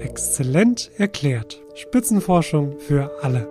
Exzellent 0.00 0.92
erklärt. 0.96 1.60
Spitzenforschung 1.74 2.78
für 2.78 3.10
alle. 3.20 3.48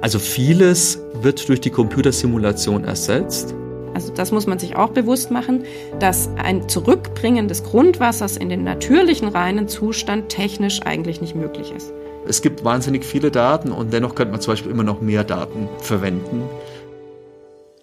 Also 0.00 0.18
vieles 0.18 0.98
wird 1.14 1.48
durch 1.48 1.60
die 1.60 1.70
Computersimulation 1.70 2.84
ersetzt. 2.84 3.54
Also 3.94 4.12
das 4.12 4.32
muss 4.32 4.46
man 4.48 4.58
sich 4.58 4.74
auch 4.74 4.90
bewusst 4.90 5.30
machen, 5.30 5.64
dass 6.00 6.28
ein 6.38 6.68
Zurückbringen 6.68 7.46
des 7.46 7.62
Grundwassers 7.62 8.36
in 8.36 8.48
den 8.48 8.64
natürlichen 8.64 9.28
reinen 9.28 9.68
Zustand 9.68 10.28
technisch 10.28 10.82
eigentlich 10.82 11.20
nicht 11.20 11.36
möglich 11.36 11.72
ist. 11.72 11.92
Es 12.26 12.42
gibt 12.42 12.64
wahnsinnig 12.64 13.04
viele 13.04 13.30
Daten 13.30 13.70
und 13.70 13.92
dennoch 13.92 14.16
könnte 14.16 14.32
man 14.32 14.40
zum 14.40 14.54
Beispiel 14.54 14.72
immer 14.72 14.84
noch 14.84 15.00
mehr 15.00 15.22
Daten 15.22 15.68
verwenden. 15.78 16.42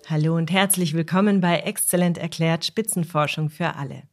Hallo 0.10 0.36
und 0.36 0.52
herzlich 0.52 0.94
willkommen 0.94 1.42
bei 1.42 1.58
Exzellent 1.60 2.18
erklärt 2.18 2.64
Spitzenforschung 2.64 3.50
für 3.50 3.76
alle. 3.76 4.04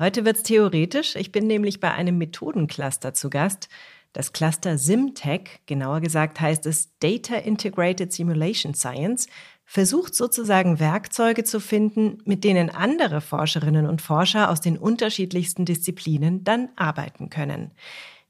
Heute 0.00 0.24
wird's 0.24 0.44
theoretisch. 0.44 1.14
Ich 1.14 1.30
bin 1.30 1.46
nämlich 1.46 1.78
bei 1.78 1.92
einem 1.92 2.16
Methodencluster 2.16 3.12
zu 3.12 3.28
Gast. 3.28 3.68
Das 4.14 4.32
Cluster 4.32 4.78
SimTech, 4.78 5.60
genauer 5.66 6.00
gesagt 6.00 6.40
heißt 6.40 6.64
es 6.64 6.96
Data 7.00 7.36
Integrated 7.36 8.10
Simulation 8.10 8.72
Science, 8.72 9.26
versucht 9.66 10.14
sozusagen 10.14 10.80
Werkzeuge 10.80 11.44
zu 11.44 11.60
finden, 11.60 12.16
mit 12.24 12.44
denen 12.44 12.70
andere 12.70 13.20
Forscherinnen 13.20 13.86
und 13.86 14.00
Forscher 14.00 14.50
aus 14.50 14.62
den 14.62 14.78
unterschiedlichsten 14.78 15.66
Disziplinen 15.66 16.44
dann 16.44 16.70
arbeiten 16.76 17.28
können. 17.28 17.72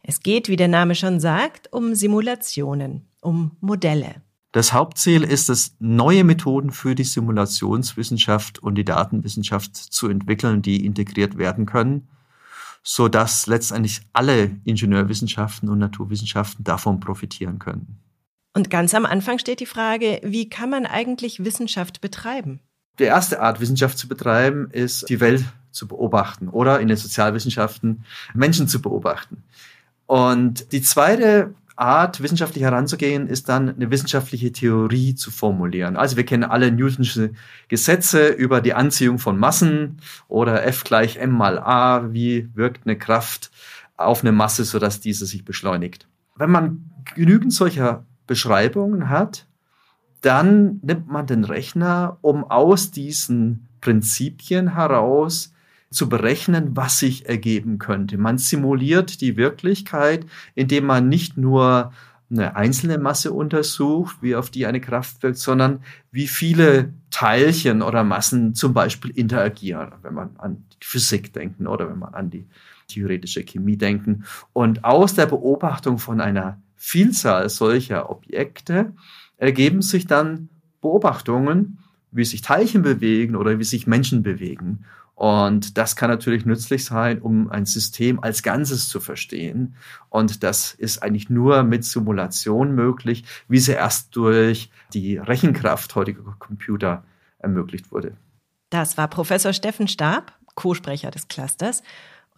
Es 0.02 0.24
geht, 0.24 0.48
wie 0.48 0.56
der 0.56 0.66
Name 0.66 0.96
schon 0.96 1.20
sagt, 1.20 1.72
um 1.72 1.94
Simulationen, 1.94 3.06
um 3.20 3.56
Modelle. 3.60 4.16
Das 4.52 4.72
Hauptziel 4.72 5.22
ist 5.22 5.48
es, 5.48 5.76
neue 5.78 6.24
Methoden 6.24 6.72
für 6.72 6.96
die 6.96 7.04
Simulationswissenschaft 7.04 8.58
und 8.58 8.74
die 8.74 8.84
Datenwissenschaft 8.84 9.76
zu 9.76 10.08
entwickeln, 10.08 10.60
die 10.60 10.84
integriert 10.84 11.38
werden 11.38 11.66
können, 11.66 12.08
so 12.82 13.08
dass 13.08 13.46
letztendlich 13.46 14.00
alle 14.12 14.56
Ingenieurwissenschaften 14.64 15.68
und 15.68 15.78
Naturwissenschaften 15.78 16.64
davon 16.64 16.98
profitieren 16.98 17.60
können. 17.60 18.00
Und 18.52 18.70
ganz 18.70 18.94
am 18.94 19.06
Anfang 19.06 19.38
steht 19.38 19.60
die 19.60 19.66
Frage, 19.66 20.20
wie 20.24 20.48
kann 20.48 20.70
man 20.70 20.84
eigentlich 20.84 21.44
Wissenschaft 21.44 22.00
betreiben? 22.00 22.58
Die 22.98 23.04
erste 23.04 23.40
Art, 23.40 23.60
Wissenschaft 23.60 23.98
zu 23.98 24.08
betreiben, 24.08 24.68
ist, 24.72 25.08
die 25.08 25.20
Welt 25.20 25.44
zu 25.70 25.86
beobachten 25.86 26.48
oder 26.48 26.80
in 26.80 26.88
den 26.88 26.96
Sozialwissenschaften 26.96 28.04
Menschen 28.34 28.66
zu 28.66 28.82
beobachten. 28.82 29.44
Und 30.06 30.72
die 30.72 30.82
zweite 30.82 31.54
Art, 31.80 32.22
wissenschaftlich 32.22 32.62
heranzugehen, 32.62 33.26
ist 33.26 33.48
dann 33.48 33.74
eine 33.74 33.90
wissenschaftliche 33.90 34.52
Theorie 34.52 35.14
zu 35.14 35.30
formulieren. 35.30 35.96
Also 35.96 36.16
wir 36.16 36.24
kennen 36.24 36.44
alle 36.44 36.70
Newtonsche 36.70 37.32
Gesetze 37.68 38.28
über 38.28 38.60
die 38.60 38.74
Anziehung 38.74 39.18
von 39.18 39.38
Massen 39.38 39.96
oder 40.28 40.64
F 40.64 40.84
gleich 40.84 41.16
M 41.16 41.30
mal 41.30 41.58
A. 41.58 42.12
Wie 42.12 42.48
wirkt 42.54 42.86
eine 42.86 42.98
Kraft 42.98 43.50
auf 43.96 44.22
eine 44.22 44.32
Masse, 44.32 44.64
sodass 44.64 45.00
diese 45.00 45.26
sich 45.26 45.44
beschleunigt? 45.44 46.06
Wenn 46.36 46.50
man 46.50 46.90
genügend 47.14 47.52
solcher 47.52 48.04
Beschreibungen 48.26 49.08
hat, 49.08 49.46
dann 50.20 50.80
nimmt 50.82 51.08
man 51.08 51.26
den 51.26 51.44
Rechner, 51.44 52.18
um 52.20 52.44
aus 52.44 52.90
diesen 52.90 53.68
Prinzipien 53.80 54.74
heraus 54.74 55.52
zu 55.90 56.08
berechnen, 56.08 56.76
was 56.76 56.98
sich 56.98 57.28
ergeben 57.28 57.78
könnte. 57.78 58.16
Man 58.16 58.38
simuliert 58.38 59.20
die 59.20 59.36
Wirklichkeit, 59.36 60.24
indem 60.54 60.86
man 60.86 61.08
nicht 61.08 61.36
nur 61.36 61.92
eine 62.30 62.54
einzelne 62.54 62.98
Masse 62.98 63.32
untersucht, 63.32 64.16
wie 64.20 64.36
auf 64.36 64.50
die 64.50 64.66
eine 64.66 64.80
Kraft 64.80 65.22
wirkt, 65.24 65.38
sondern 65.38 65.82
wie 66.12 66.28
viele 66.28 66.94
Teilchen 67.10 67.82
oder 67.82 68.04
Massen 68.04 68.54
zum 68.54 68.72
Beispiel 68.72 69.10
interagieren, 69.10 69.90
wenn 70.02 70.14
man 70.14 70.36
an 70.38 70.64
die 70.72 70.86
Physik 70.86 71.32
denken 71.32 71.66
oder 71.66 71.90
wenn 71.90 71.98
man 71.98 72.14
an 72.14 72.30
die 72.30 72.46
theoretische 72.86 73.42
Chemie 73.42 73.76
denken. 73.76 74.24
Und 74.52 74.84
aus 74.84 75.14
der 75.14 75.26
Beobachtung 75.26 75.98
von 75.98 76.20
einer 76.20 76.62
Vielzahl 76.76 77.48
solcher 77.48 78.10
Objekte 78.10 78.92
ergeben 79.36 79.82
sich 79.82 80.06
dann 80.06 80.48
Beobachtungen, 80.80 81.78
wie 82.12 82.24
sich 82.24 82.42
Teilchen 82.42 82.82
bewegen 82.82 83.34
oder 83.34 83.58
wie 83.58 83.64
sich 83.64 83.86
Menschen 83.86 84.22
bewegen. 84.22 84.84
Und 85.20 85.76
das 85.76 85.96
kann 85.96 86.08
natürlich 86.08 86.46
nützlich 86.46 86.86
sein, 86.86 87.20
um 87.20 87.50
ein 87.50 87.66
System 87.66 88.20
als 88.20 88.42
Ganzes 88.42 88.88
zu 88.88 89.00
verstehen. 89.00 89.74
Und 90.08 90.42
das 90.42 90.72
ist 90.72 91.02
eigentlich 91.02 91.28
nur 91.28 91.62
mit 91.62 91.84
Simulation 91.84 92.74
möglich, 92.74 93.24
wie 93.46 93.58
sie 93.58 93.72
erst 93.72 94.16
durch 94.16 94.70
die 94.94 95.18
Rechenkraft 95.18 95.94
heutiger 95.94 96.22
Computer 96.38 97.04
ermöglicht 97.38 97.92
wurde. 97.92 98.16
Das 98.70 98.96
war 98.96 99.08
Professor 99.08 99.52
Steffen 99.52 99.88
Stab, 99.88 100.32
Co-Sprecher 100.54 101.10
des 101.10 101.28
Clusters. 101.28 101.82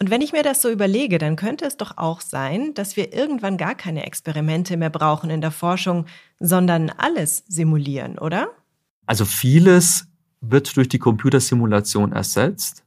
Und 0.00 0.10
wenn 0.10 0.20
ich 0.20 0.32
mir 0.32 0.42
das 0.42 0.60
so 0.60 0.68
überlege, 0.68 1.18
dann 1.18 1.36
könnte 1.36 1.66
es 1.66 1.76
doch 1.76 1.98
auch 1.98 2.20
sein, 2.20 2.74
dass 2.74 2.96
wir 2.96 3.12
irgendwann 3.14 3.58
gar 3.58 3.76
keine 3.76 4.06
Experimente 4.06 4.76
mehr 4.76 4.90
brauchen 4.90 5.30
in 5.30 5.40
der 5.40 5.52
Forschung, 5.52 6.06
sondern 6.40 6.90
alles 6.90 7.44
simulieren, 7.46 8.18
oder? 8.18 8.48
Also 9.06 9.24
vieles 9.24 10.08
wird 10.42 10.76
durch 10.76 10.88
die 10.88 10.98
Computersimulation 10.98 12.12
ersetzt. 12.12 12.84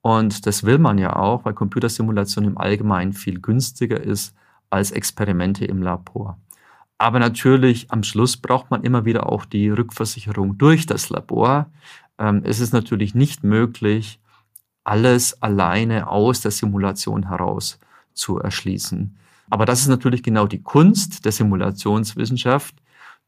Und 0.00 0.46
das 0.46 0.64
will 0.64 0.78
man 0.78 0.98
ja 0.98 1.14
auch, 1.16 1.44
weil 1.44 1.52
Computersimulation 1.52 2.44
im 2.44 2.58
Allgemeinen 2.58 3.12
viel 3.12 3.40
günstiger 3.40 4.00
ist 4.00 4.34
als 4.70 4.90
Experimente 4.90 5.64
im 5.64 5.82
Labor. 5.82 6.38
Aber 6.98 7.18
natürlich 7.18 7.90
am 7.90 8.02
Schluss 8.04 8.36
braucht 8.36 8.70
man 8.70 8.84
immer 8.84 9.04
wieder 9.04 9.28
auch 9.28 9.44
die 9.44 9.68
Rückversicherung 9.68 10.56
durch 10.56 10.86
das 10.86 11.10
Labor. 11.10 11.66
Ähm, 12.18 12.42
es 12.44 12.60
ist 12.60 12.72
natürlich 12.72 13.14
nicht 13.14 13.44
möglich, 13.44 14.20
alles 14.84 15.42
alleine 15.42 16.08
aus 16.08 16.40
der 16.40 16.50
Simulation 16.50 17.28
heraus 17.28 17.78
zu 18.14 18.38
erschließen. 18.38 19.16
Aber 19.50 19.66
das 19.66 19.80
ist 19.80 19.88
natürlich 19.88 20.22
genau 20.22 20.46
die 20.46 20.62
Kunst 20.62 21.24
der 21.24 21.32
Simulationswissenschaft, 21.32 22.74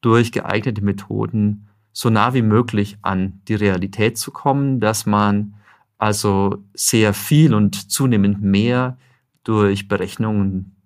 durch 0.00 0.32
geeignete 0.32 0.82
Methoden 0.82 1.68
so 1.94 2.10
nah 2.10 2.34
wie 2.34 2.43
möglich 2.43 2.99
an 3.00 3.41
die 3.49 3.55
Realität 3.55 4.19
zu 4.19 4.32
kommen, 4.32 4.81
dass 4.81 5.06
man 5.06 5.55
also 5.97 6.59
sehr 6.75 7.15
viel 7.15 7.55
und 7.55 7.91
zunehmend 7.91 8.43
mehr 8.43 8.99
durch 9.44 9.88
Berechnungen 9.88 10.77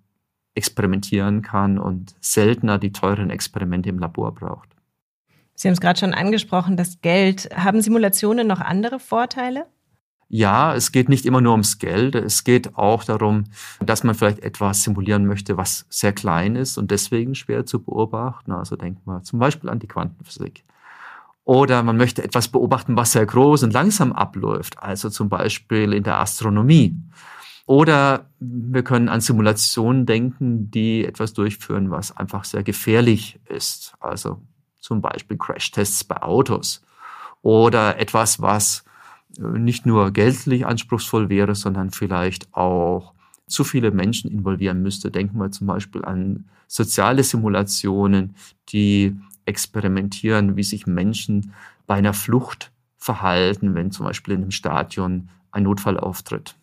experimentieren 0.53 1.41
kann 1.41 1.79
und 1.79 2.15
seltener 2.21 2.77
die 2.77 2.91
teuren 2.91 3.31
Experimente 3.31 3.89
im 3.89 3.99
Labor 3.99 4.33
braucht. 4.33 4.69
Sie 5.55 5.67
haben 5.67 5.73
es 5.73 5.81
gerade 5.81 5.99
schon 5.99 6.13
angesprochen, 6.13 6.77
das 6.77 7.01
Geld. 7.01 7.49
Haben 7.55 7.81
Simulationen 7.81 8.47
noch 8.47 8.61
andere 8.61 8.99
Vorteile? 8.99 9.65
Ja, 10.29 10.75
es 10.75 10.91
geht 10.91 11.09
nicht 11.09 11.25
immer 11.25 11.41
nur 11.41 11.53
ums 11.53 11.79
Geld. 11.79 12.13
Es 12.13 12.43
geht 12.43 12.77
auch 12.77 13.03
darum, 13.03 13.45
dass 13.83 14.03
man 14.03 14.13
vielleicht 14.13 14.39
etwas 14.39 14.83
simulieren 14.83 15.25
möchte, 15.25 15.57
was 15.57 15.87
sehr 15.89 16.13
klein 16.13 16.55
ist 16.55 16.77
und 16.77 16.91
deswegen 16.91 17.33
schwer 17.33 17.65
zu 17.65 17.83
beobachten. 17.83 18.51
Also 18.51 18.75
denkt 18.75 19.07
man 19.07 19.23
zum 19.23 19.39
Beispiel 19.39 19.69
an 19.69 19.79
die 19.79 19.87
Quantenphysik. 19.87 20.63
Oder 21.49 21.81
man 21.81 21.97
möchte 21.97 22.23
etwas 22.23 22.47
beobachten, 22.47 22.95
was 22.95 23.13
sehr 23.13 23.25
groß 23.25 23.63
und 23.63 23.73
langsam 23.73 24.13
abläuft, 24.13 24.77
also 24.83 25.09
zum 25.09 25.29
Beispiel 25.29 25.93
in 25.93 26.03
der 26.03 26.19
Astronomie. 26.19 26.95
Oder 27.65 28.29
wir 28.39 28.83
können 28.83 29.09
an 29.09 29.19
Simulationen 29.19 30.05
denken, 30.05 30.69
die 30.69 31.03
etwas 31.03 31.33
durchführen, 31.33 31.89
was 31.89 32.15
einfach 32.15 32.43
sehr 32.43 32.61
gefährlich 32.61 33.39
ist. 33.49 33.95
Also 33.99 34.43
zum 34.79 35.01
Beispiel 35.01 35.37
Crashtests 35.37 36.03
bei 36.03 36.21
Autos. 36.21 36.83
Oder 37.41 37.97
etwas, 37.97 38.39
was 38.39 38.83
nicht 39.39 39.87
nur 39.87 40.11
geldlich 40.11 40.67
anspruchsvoll 40.67 41.29
wäre, 41.29 41.55
sondern 41.55 41.89
vielleicht 41.89 42.53
auch 42.53 43.15
zu 43.47 43.63
viele 43.63 43.89
Menschen 43.89 44.29
involvieren 44.29 44.83
müsste. 44.83 45.09
Denken 45.09 45.39
wir 45.39 45.49
zum 45.49 45.65
Beispiel 45.65 46.05
an 46.05 46.45
soziale 46.67 47.23
Simulationen, 47.23 48.35
die 48.71 49.17
experimentieren, 49.49 50.55
wie 50.55 50.63
sich 50.63 50.87
Menschen 50.87 51.53
bei 51.87 51.95
einer 51.95 52.13
Flucht 52.13 52.71
verhalten, 52.97 53.75
wenn 53.75 53.91
zum 53.91 54.05
Beispiel 54.05 54.35
in 54.35 54.41
einem 54.43 54.51
Stadion 54.51 55.29
ein 55.51 55.63
Notfall 55.63 55.99
auftritt. 55.99 56.55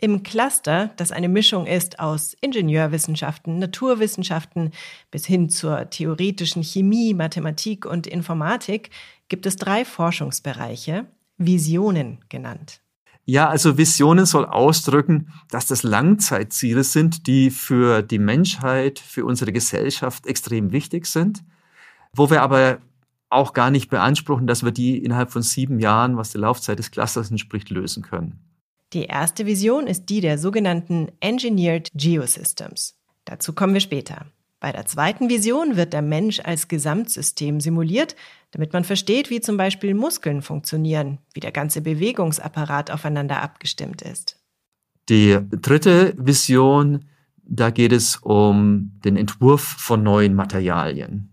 Im 0.00 0.22
Cluster, 0.22 0.90
das 0.96 1.10
eine 1.10 1.28
Mischung 1.28 1.66
ist 1.66 1.98
aus 1.98 2.34
Ingenieurwissenschaften, 2.40 3.58
Naturwissenschaften 3.58 4.72
bis 5.10 5.26
hin 5.26 5.50
zur 5.50 5.90
theoretischen 5.90 6.62
Chemie, 6.62 7.14
Mathematik 7.14 7.84
und 7.84 8.06
Informatik, 8.06 8.90
gibt 9.28 9.44
es 9.46 9.56
drei 9.56 9.84
Forschungsbereiche, 9.84 11.06
Visionen 11.36 12.18
genannt. 12.28 12.80
Ja, 13.24 13.48
also 13.48 13.76
Visionen 13.76 14.24
soll 14.24 14.46
ausdrücken, 14.46 15.32
dass 15.50 15.66
das 15.66 15.82
Langzeitziele 15.82 16.82
sind, 16.82 17.26
die 17.26 17.50
für 17.50 18.02
die 18.02 18.18
Menschheit, 18.18 18.98
für 19.00 19.24
unsere 19.24 19.52
Gesellschaft 19.52 20.26
extrem 20.26 20.72
wichtig 20.72 21.06
sind 21.06 21.42
wo 22.14 22.30
wir 22.30 22.42
aber 22.42 22.78
auch 23.30 23.52
gar 23.52 23.70
nicht 23.70 23.90
beanspruchen, 23.90 24.46
dass 24.46 24.64
wir 24.64 24.72
die 24.72 24.98
innerhalb 24.98 25.30
von 25.30 25.42
sieben 25.42 25.80
Jahren, 25.80 26.16
was 26.16 26.32
die 26.32 26.38
Laufzeit 26.38 26.78
des 26.78 26.90
Clusters 26.90 27.30
entspricht, 27.30 27.70
lösen 27.70 28.02
können. 28.02 28.40
Die 28.94 29.04
erste 29.04 29.44
Vision 29.44 29.86
ist 29.86 30.06
die 30.06 30.22
der 30.22 30.38
sogenannten 30.38 31.08
Engineered 31.20 31.90
Geosystems. 31.94 32.96
Dazu 33.26 33.52
kommen 33.52 33.74
wir 33.74 33.80
später. 33.80 34.26
Bei 34.60 34.72
der 34.72 34.86
zweiten 34.86 35.28
Vision 35.28 35.76
wird 35.76 35.92
der 35.92 36.02
Mensch 36.02 36.40
als 36.40 36.66
Gesamtsystem 36.66 37.60
simuliert, 37.60 38.16
damit 38.50 38.72
man 38.72 38.82
versteht, 38.82 39.30
wie 39.30 39.40
zum 39.40 39.56
Beispiel 39.56 39.94
Muskeln 39.94 40.42
funktionieren, 40.42 41.18
wie 41.32 41.40
der 41.40 41.52
ganze 41.52 41.80
Bewegungsapparat 41.80 42.90
aufeinander 42.90 43.42
abgestimmt 43.42 44.02
ist. 44.02 44.40
Die 45.08 45.38
dritte 45.50 46.14
Vision, 46.16 47.04
da 47.44 47.70
geht 47.70 47.92
es 47.92 48.16
um 48.16 48.98
den 49.04 49.16
Entwurf 49.16 49.62
von 49.62 50.02
neuen 50.02 50.34
Materialien. 50.34 51.30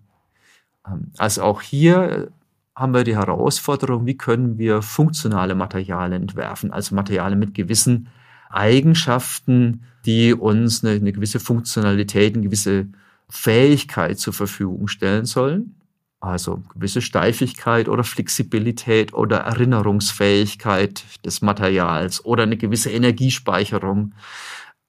Ähm, 0.87 1.11
also 1.17 1.43
auch 1.43 1.61
hier 1.61 2.31
haben 2.75 2.93
wir 2.93 3.03
die 3.03 3.15
Herausforderung, 3.15 4.05
wie 4.05 4.17
können 4.17 4.57
wir 4.57 4.81
funktionale 4.81 5.55
Materialien 5.55 6.23
entwerfen, 6.23 6.71
also 6.71 6.93
Materialien 6.93 7.39
mit 7.39 7.53
gewissen 7.53 8.09
Eigenschaften, 8.49 9.83
die 10.05 10.33
uns 10.33 10.83
eine, 10.83 10.95
eine 10.95 11.13
gewisse 11.13 11.39
Funktionalität, 11.39 12.35
eine 12.35 12.43
gewisse 12.43 12.87
Fähigkeit 13.29 14.19
zur 14.19 14.33
Verfügung 14.33 14.87
stellen 14.87 15.25
sollen. 15.25 15.75
Also 16.19 16.63
gewisse 16.73 17.01
Steifigkeit 17.01 17.87
oder 17.87 18.03
Flexibilität 18.03 19.13
oder 19.13 19.39
Erinnerungsfähigkeit 19.39 21.03
des 21.23 21.41
Materials 21.41 22.23
oder 22.25 22.43
eine 22.43 22.57
gewisse 22.57 22.89
Energiespeicherung. 22.89 24.13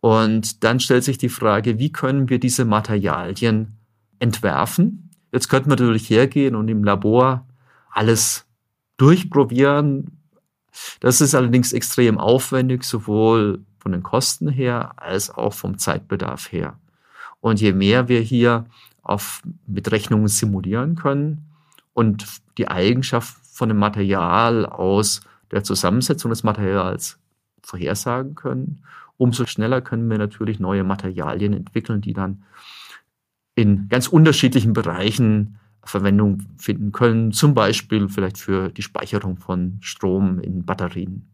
Und 0.01 0.65
dann 0.65 0.81
stellt 0.81 1.05
sich 1.05 1.19
die 1.19 1.29
Frage, 1.29 1.79
wie 1.79 1.93
können 1.93 2.31
wir 2.31 2.39
diese 2.39 2.65
Materialien 2.65 3.77
entwerfen? 4.19 5.06
Jetzt 5.37 5.51
könnten 5.51 5.69
wir 5.69 5.77
natürlich 5.77 6.09
hergehen 6.09 6.55
und 6.55 6.67
im 6.69 6.83
Labor 6.83 7.47
alles 7.91 8.47
durchprobieren. 8.97 10.19
Das 11.01 11.21
ist 11.21 11.35
allerdings 11.35 11.75
extrem 11.75 12.17
aufwendig, 12.17 12.85
sowohl 12.85 13.61
von 13.79 13.93
den 13.93 14.03
Kosten 14.03 14.49
her 14.49 14.95
als 14.97 15.29
auch 15.29 15.53
vom 15.53 15.77
Zeitbedarf 15.77 16.51
her. 16.53 16.79
Und 17.41 17.61
je 17.61 17.75
mehr 17.75 18.09
wir 18.09 18.21
hier 18.21 18.65
auf, 19.03 19.43
mit 19.67 19.93
Rechnungen 19.93 20.29
simulieren 20.29 20.97
können 20.97 21.45
und 21.93 22.25
die 22.57 22.69
Eigenschaft 22.69 23.37
von 23.47 23.69
dem 23.69 23.77
Material 23.77 24.65
aus 24.65 25.21
der 25.51 25.63
Zusammensetzung 25.63 26.31
des 26.31 26.45
Materials 26.45 27.19
vorhersagen 27.61 28.37
können, 28.37 28.83
umso 29.19 29.45
schneller 29.45 29.83
können 29.83 30.09
wir 30.09 30.17
natürlich 30.17 30.61
neue 30.61 30.83
Materialien 30.83 31.53
entwickeln, 31.53 32.01
die 32.01 32.15
dann 32.15 32.43
in 33.57 33.89
ganz 33.89 34.07
unterschiedlichen 34.07 34.73
Bereichen 34.73 35.59
Verwendung 35.83 36.43
finden 36.57 36.93
können, 36.93 37.33
zum 37.33 37.55
Beispiel 37.55 38.09
vielleicht 38.09 38.39
für 38.39 38.71
die 38.71 38.83
Speicherung 38.83 39.37
von 39.37 39.79
Strom 39.81 40.39
in 40.41 40.65
Batterien. 40.65 41.29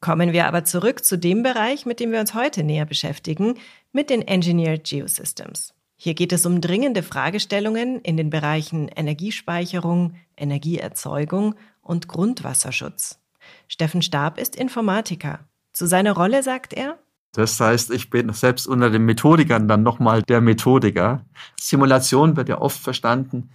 Kommen 0.00 0.32
wir 0.32 0.46
aber 0.46 0.64
zurück 0.64 1.04
zu 1.04 1.18
dem 1.18 1.42
Bereich, 1.42 1.84
mit 1.84 1.98
dem 1.98 2.12
wir 2.12 2.20
uns 2.20 2.34
heute 2.34 2.62
näher 2.62 2.86
beschäftigen, 2.86 3.54
mit 3.92 4.10
den 4.10 4.22
Engineered 4.22 4.84
Geosystems. 4.84 5.74
Hier 5.96 6.14
geht 6.14 6.32
es 6.32 6.46
um 6.46 6.60
dringende 6.60 7.02
Fragestellungen 7.02 8.00
in 8.02 8.16
den 8.16 8.30
Bereichen 8.30 8.86
Energiespeicherung, 8.86 10.14
Energieerzeugung 10.36 11.56
und 11.82 12.06
Grundwasserschutz. 12.06 13.18
Steffen 13.66 14.02
Stab 14.02 14.38
ist 14.38 14.54
Informatiker. 14.54 15.40
Zu 15.72 15.86
seiner 15.86 16.12
Rolle 16.12 16.44
sagt 16.44 16.72
er, 16.72 16.98
das 17.32 17.60
heißt, 17.60 17.90
ich 17.90 18.10
bin 18.10 18.32
selbst 18.32 18.66
unter 18.66 18.90
den 18.90 19.04
Methodikern 19.04 19.68
dann 19.68 19.82
nochmal 19.82 20.22
der 20.22 20.40
Methodiker. 20.40 21.24
Simulation 21.60 22.36
wird 22.36 22.48
ja 22.48 22.60
oft 22.60 22.80
verstanden 22.80 23.50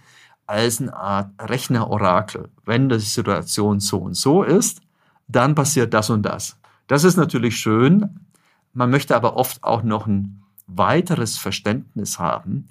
als 0.46 0.80
eine 0.80 0.94
Art 0.94 1.30
Rechnerorakel. 1.40 2.50
Wenn 2.64 2.88
die 2.88 2.98
Situation 2.98 3.80
so 3.80 3.98
und 3.98 4.14
so 4.14 4.42
ist, 4.42 4.80
dann 5.26 5.54
passiert 5.54 5.94
das 5.94 6.10
und 6.10 6.22
das. 6.22 6.56
Das 6.86 7.04
ist 7.04 7.16
natürlich 7.16 7.56
schön. 7.56 8.20
Man 8.72 8.90
möchte 8.90 9.16
aber 9.16 9.36
oft 9.36 9.62
auch 9.64 9.82
noch 9.82 10.06
ein 10.06 10.42
weiteres 10.66 11.38
Verständnis 11.38 12.18
haben, 12.18 12.68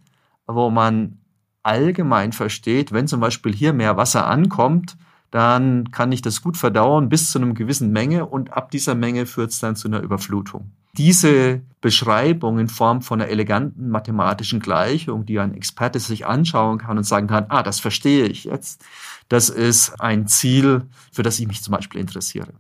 wo 0.48 0.70
man 0.70 1.20
allgemein 1.64 2.34
versteht, 2.34 2.92
wenn 2.92 3.08
zum 3.08 3.22
Beispiel 3.22 3.54
hier 3.54 3.74
mehr 3.74 3.98
Wasser 3.98 4.28
ankommt, 4.28 4.98
dann 5.32 5.92
kann 5.92 6.12
ich 6.12 6.22
das 6.22 6.42
gut 6.42 6.58
verdauen 6.58 7.10
bis 7.10 7.32
zu 7.32 7.40
einer 7.40 7.54
gewissen 7.54 7.92
Menge 7.92 8.26
und 8.26 8.54
ab 8.54 8.70
dieser 8.70 8.94
Menge 8.96 9.26
führt 9.26 9.52
es 9.52 9.60
dann 9.60 9.76
zu 9.76 9.88
einer 9.88 10.02
Überflutung. 10.02 10.72
Diese 10.96 11.62
Beschreibung 11.82 12.60
in 12.60 12.68
Form 12.68 13.02
von 13.02 13.20
einer 13.20 13.30
eleganten 13.30 13.90
mathematischen 13.90 14.60
Gleichung, 14.60 15.26
die 15.26 15.40
ein 15.40 15.56
Experte 15.56 16.00
sich 16.00 16.28
anschauen 16.28 16.78
kann 16.78 16.98
und 16.98 17.04
sagen 17.04 17.28
kann, 17.28 17.48
ah, 17.50 17.64
das 17.64 17.80
verstehe 17.80 18.26
ich 18.28 18.44
jetzt, 18.44 18.86
das 19.28 19.50
ist 19.50 20.00
ein 20.00 20.28
Ziel, 20.28 20.84
für 21.12 21.24
das 21.24 21.40
ich 21.40 21.48
mich 21.48 21.64
zum 21.64 21.74
Beispiel 21.74 22.00
interessiere. 22.00 22.54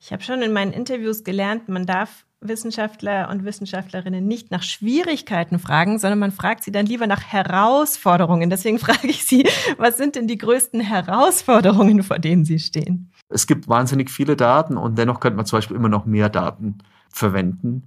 Ich 0.00 0.12
habe 0.12 0.22
schon 0.22 0.40
in 0.42 0.52
meinen 0.52 0.72
Interviews 0.72 1.24
gelernt, 1.24 1.68
man 1.68 1.84
darf 1.86 2.24
Wissenschaftler 2.40 3.28
und 3.30 3.44
Wissenschaftlerinnen 3.44 4.26
nicht 4.26 4.50
nach 4.50 4.62
Schwierigkeiten 4.62 5.58
fragen, 5.58 5.98
sondern 5.98 6.18
man 6.18 6.32
fragt 6.32 6.64
sie 6.64 6.72
dann 6.72 6.86
lieber 6.86 7.06
nach 7.06 7.22
Herausforderungen. 7.22 8.50
Deswegen 8.50 8.78
frage 8.80 9.08
ich 9.08 9.24
Sie, 9.24 9.46
was 9.76 9.96
sind 9.96 10.16
denn 10.16 10.26
die 10.26 10.38
größten 10.38 10.80
Herausforderungen, 10.80 12.02
vor 12.02 12.18
denen 12.18 12.44
Sie 12.44 12.58
stehen? 12.58 13.12
Es 13.28 13.46
gibt 13.46 13.68
wahnsinnig 13.68 14.10
viele 14.10 14.36
Daten 14.36 14.76
und 14.76 14.98
dennoch 14.98 15.20
könnte 15.20 15.36
man 15.36 15.46
zum 15.46 15.58
Beispiel 15.58 15.76
immer 15.76 15.88
noch 15.88 16.04
mehr 16.04 16.28
Daten 16.28 16.78
verwenden 17.12 17.84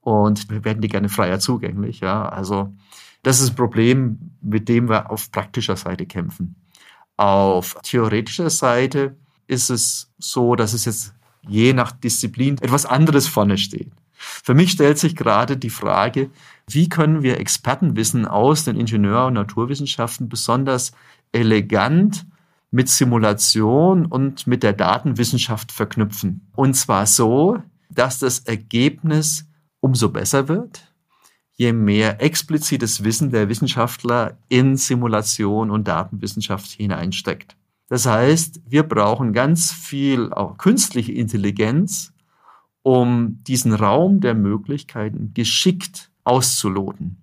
und 0.00 0.48
wir 0.50 0.64
werden 0.64 0.80
die 0.80 0.88
gerne 0.88 1.08
freier 1.08 1.40
zugänglich. 1.40 2.00
Ja, 2.00 2.28
also 2.28 2.72
das 3.22 3.40
ist 3.40 3.50
ein 3.50 3.56
Problem, 3.56 4.30
mit 4.40 4.68
dem 4.68 4.88
wir 4.88 5.10
auf 5.10 5.32
praktischer 5.32 5.76
Seite 5.76 6.06
kämpfen. 6.06 6.54
Auf 7.16 7.76
theoretischer 7.82 8.50
Seite 8.50 9.16
ist 9.46 9.70
es 9.70 10.12
so, 10.18 10.54
dass 10.54 10.74
es 10.74 10.84
jetzt 10.84 11.14
je 11.48 11.72
nach 11.72 11.92
Disziplin 11.92 12.58
etwas 12.60 12.86
anderes 12.86 13.26
vorne 13.26 13.58
steht. 13.58 13.90
Für 14.12 14.54
mich 14.54 14.72
stellt 14.72 14.98
sich 14.98 15.14
gerade 15.14 15.56
die 15.56 15.70
Frage, 15.70 16.30
wie 16.68 16.88
können 16.88 17.22
wir 17.22 17.38
Expertenwissen 17.38 18.26
aus 18.26 18.64
den 18.64 18.76
Ingenieur- 18.76 19.26
und 19.26 19.34
Naturwissenschaften 19.34 20.28
besonders 20.28 20.92
elegant 21.32 22.26
mit 22.70 22.88
Simulation 22.88 24.06
und 24.06 24.46
mit 24.46 24.62
der 24.62 24.72
Datenwissenschaft 24.72 25.72
verknüpfen. 25.72 26.48
Und 26.54 26.74
zwar 26.74 27.06
so, 27.06 27.58
dass 27.90 28.18
das 28.18 28.40
Ergebnis 28.40 29.46
umso 29.80 30.08
besser 30.10 30.48
wird, 30.48 30.92
je 31.54 31.72
mehr 31.72 32.20
explizites 32.22 33.04
Wissen 33.04 33.30
der 33.30 33.48
Wissenschaftler 33.48 34.38
in 34.48 34.76
Simulation 34.76 35.70
und 35.70 35.88
Datenwissenschaft 35.88 36.70
hineinsteckt. 36.70 37.56
Das 37.88 38.06
heißt, 38.06 38.62
wir 38.68 38.82
brauchen 38.82 39.32
ganz 39.32 39.72
viel 39.72 40.32
auch 40.32 40.58
künstliche 40.58 41.12
Intelligenz, 41.12 42.12
um 42.82 43.42
diesen 43.44 43.72
Raum 43.72 44.20
der 44.20 44.34
Möglichkeiten 44.34 45.32
geschickt 45.34 46.10
auszuloten 46.24 47.22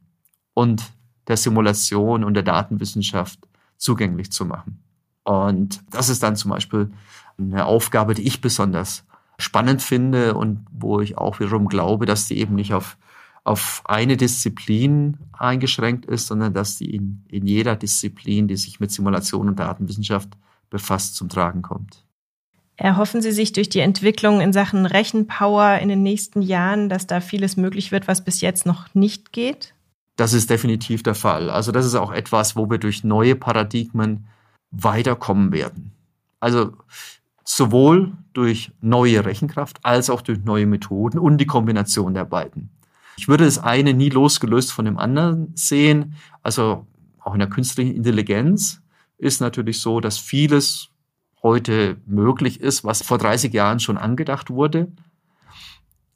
und 0.54 0.92
der 1.28 1.38
Simulation 1.38 2.24
und 2.24 2.34
der 2.34 2.44
Datenwissenschaft 2.44 3.40
zugänglich 3.78 4.32
zu 4.32 4.46
machen. 4.46 4.84
Und 5.24 5.84
das 5.90 6.10
ist 6.10 6.24
dann 6.24 6.36
zum 6.36 6.52
Beispiel 6.52 6.92
eine 7.38 7.66
Aufgabe, 7.66 8.14
die 8.14 8.24
ich 8.24 8.42
besonders 8.42 9.06
spannend 9.44 9.82
finde 9.82 10.36
und 10.36 10.66
wo 10.72 11.00
ich 11.02 11.18
auch 11.18 11.40
wiederum 11.40 11.68
glaube, 11.68 12.06
dass 12.06 12.28
die 12.28 12.40
eben 12.40 12.56
nicht 12.56 12.74
auf, 12.74 12.98
auf 13.44 13.82
eine 13.86 14.18
Disziplin 14.18 15.18
eingeschränkt 15.34 16.06
ist, 16.06 16.28
sondern 16.28 16.54
dass 16.54 16.78
die 16.78 16.96
in, 16.96 17.24
in 17.30 17.46
jeder 17.46 17.76
Disziplin, 17.76 18.48
die 18.48 18.58
sich 18.58 18.80
mit 18.80 18.92
Simulation 18.92 19.50
und 19.50 19.60
Datenwissenschaft 19.60 20.30
befasst, 20.70 21.16
zum 21.16 21.30
Tragen 21.30 21.62
kommt. 21.62 22.06
Erhoffen 22.76 23.22
Sie 23.22 23.32
sich 23.32 23.54
durch 23.54 23.70
die 23.70 23.82
Entwicklung 23.82 24.42
in 24.42 24.52
Sachen 24.52 24.88
Rechenpower 24.88 25.78
in 25.80 25.90
den 25.90 26.02
nächsten 26.02 26.42
Jahren, 26.42 26.90
dass 26.90 27.06
da 27.06 27.22
vieles 27.22 27.56
möglich 27.56 27.92
wird, 27.92 28.08
was 28.08 28.24
bis 28.24 28.42
jetzt 28.42 28.66
noch 28.66 28.94
nicht 28.96 29.32
geht? 29.32 29.76
Das 30.16 30.34
ist 30.34 30.50
definitiv 30.50 31.04
der 31.04 31.16
Fall. 31.16 31.50
Also 31.50 31.72
das 31.72 31.86
ist 31.86 31.96
auch 31.96 32.12
etwas, 32.12 32.56
wo 32.56 32.70
wir 32.70 32.80
durch 32.80 33.04
neue 33.04 33.36
Paradigmen 33.36 34.26
weiterkommen 34.72 35.52
werden. 35.52 35.92
Also 36.40 36.74
sowohl 37.44 38.14
durch 38.34 38.72
neue 38.82 39.26
Rechenkraft 39.26 39.80
als 39.84 40.10
auch 40.10 40.22
durch 40.22 40.44
neue 40.44 40.66
Methoden 40.66 41.20
und 41.20 41.38
die 41.38 41.46
Kombination 41.46 42.14
der 42.14 42.26
beiden. 42.26 42.70
Ich 43.18 43.28
würde 43.28 43.46
das 43.46 43.60
eine 43.60 43.94
nie 43.94 44.10
losgelöst 44.10 44.72
von 44.72 44.86
dem 44.86 44.98
anderen 44.98 45.52
sehen. 45.56 46.16
Also 46.42 46.88
auch 47.20 47.34
in 47.34 47.40
der 47.40 47.50
künstlichen 47.50 47.96
Intelligenz 47.96 48.82
ist 49.18 49.40
natürlich 49.40 49.80
so, 49.82 50.00
dass 50.00 50.18
vieles 50.18 50.90
heute 51.42 51.98
möglich 52.06 52.62
ist, 52.62 52.84
was 52.84 53.04
vor 53.04 53.18
30 53.18 53.54
Jahren 53.54 53.80
schon 53.80 53.98
angedacht 53.98 54.50
wurde. 54.50 54.92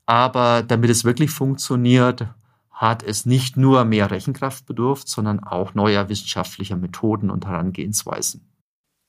Aber 0.06 0.64
damit 0.64 0.90
es 0.90 1.04
wirklich 1.04 1.32
funktioniert, 1.32 2.28
hat 2.72 3.04
es 3.04 3.26
nicht 3.26 3.58
nur 3.58 3.84
mehr 3.86 4.10
Rechenkraft 4.10 4.66
bedurft, 4.66 5.08
sondern 5.08 5.44
auch 5.44 5.74
neuer 5.74 6.10
wissenschaftlicher 6.10 6.78
Methoden 6.78 7.30
und 7.30 7.46
Herangehensweisen. 7.46 8.48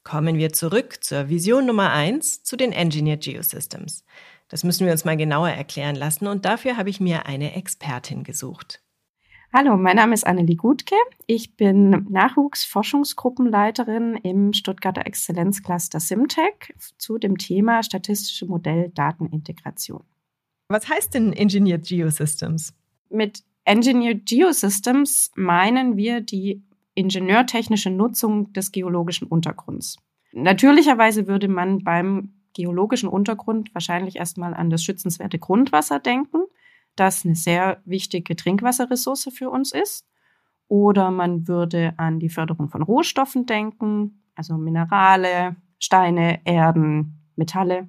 Kommen 0.08 0.38
wir 0.38 0.54
zurück 0.54 1.04
zur 1.04 1.28
Vision 1.28 1.66
Nummer 1.66 1.92
eins 1.92 2.42
zu 2.42 2.56
den 2.56 2.72
Engineered 2.72 3.22
Geosystems. 3.22 4.06
Das 4.48 4.64
müssen 4.64 4.86
wir 4.86 4.92
uns 4.92 5.04
mal 5.04 5.18
genauer 5.18 5.50
erklären 5.50 5.96
lassen 5.96 6.28
und 6.28 6.46
dafür 6.46 6.78
habe 6.78 6.88
ich 6.88 6.98
mir 6.98 7.26
eine 7.26 7.54
Expertin 7.54 8.24
gesucht. 8.24 8.80
Hallo, 9.52 9.76
mein 9.76 9.96
Name 9.96 10.14
ist 10.14 10.26
Annelie 10.26 10.56
Gutke. 10.56 10.94
Ich 11.26 11.56
bin 11.56 12.06
Nachwuchsforschungsgruppenleiterin 12.08 14.16
im 14.22 14.54
Stuttgarter 14.54 15.06
Exzellenzcluster 15.06 16.00
Simtech 16.00 16.72
zu 16.96 17.18
dem 17.18 17.36
Thema 17.36 17.82
statistische 17.82 18.46
Modell-Datenintegration. 18.46 20.04
Was 20.68 20.88
heißt 20.88 21.12
denn 21.12 21.34
Engineered 21.34 21.86
Geosystems? 21.86 22.72
Mit 23.10 23.44
Engineered 23.66 24.24
Geosystems 24.24 25.32
meinen 25.34 25.98
wir 25.98 26.22
die 26.22 26.62
ingenieurtechnische 26.98 27.90
Nutzung 27.90 28.52
des 28.52 28.72
geologischen 28.72 29.28
Untergrunds. 29.28 29.98
Natürlicherweise 30.32 31.28
würde 31.28 31.46
man 31.46 31.84
beim 31.84 32.34
geologischen 32.54 33.08
Untergrund 33.08 33.72
wahrscheinlich 33.72 34.16
erstmal 34.16 34.52
an 34.52 34.68
das 34.68 34.82
schützenswerte 34.82 35.38
Grundwasser 35.38 36.00
denken, 36.00 36.38
das 36.96 37.24
eine 37.24 37.36
sehr 37.36 37.80
wichtige 37.84 38.34
Trinkwasserressource 38.34 39.30
für 39.32 39.48
uns 39.48 39.72
ist. 39.72 40.08
Oder 40.66 41.12
man 41.12 41.46
würde 41.46 41.94
an 41.98 42.18
die 42.18 42.28
Förderung 42.28 42.68
von 42.68 42.82
Rohstoffen 42.82 43.46
denken, 43.46 44.24
also 44.34 44.58
Minerale, 44.58 45.54
Steine, 45.78 46.40
Erden, 46.44 47.22
Metalle. 47.36 47.88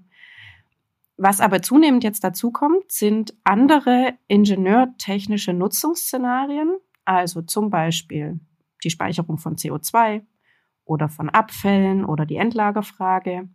Was 1.17 1.41
aber 1.41 1.63
zunehmend 1.63 2.03
jetzt 2.03 2.23
dazu 2.23 2.51
kommt, 2.51 2.91
sind 2.91 3.33
andere 3.43 4.13
ingenieurtechnische 4.27 5.51
Nutzungsszenarien, 5.53 6.77
also 7.05 7.41
zum 7.41 7.71
Beispiel 7.71 8.39
die 8.83 8.89
Speicherung 8.89 9.37
von 9.37 9.55
CO2 9.55 10.23
oder 10.85 11.09
von 11.09 11.29
Abfällen 11.29 12.05
oder 12.05 12.25
die 12.25 12.37
Endlagerfrage, 12.37 13.49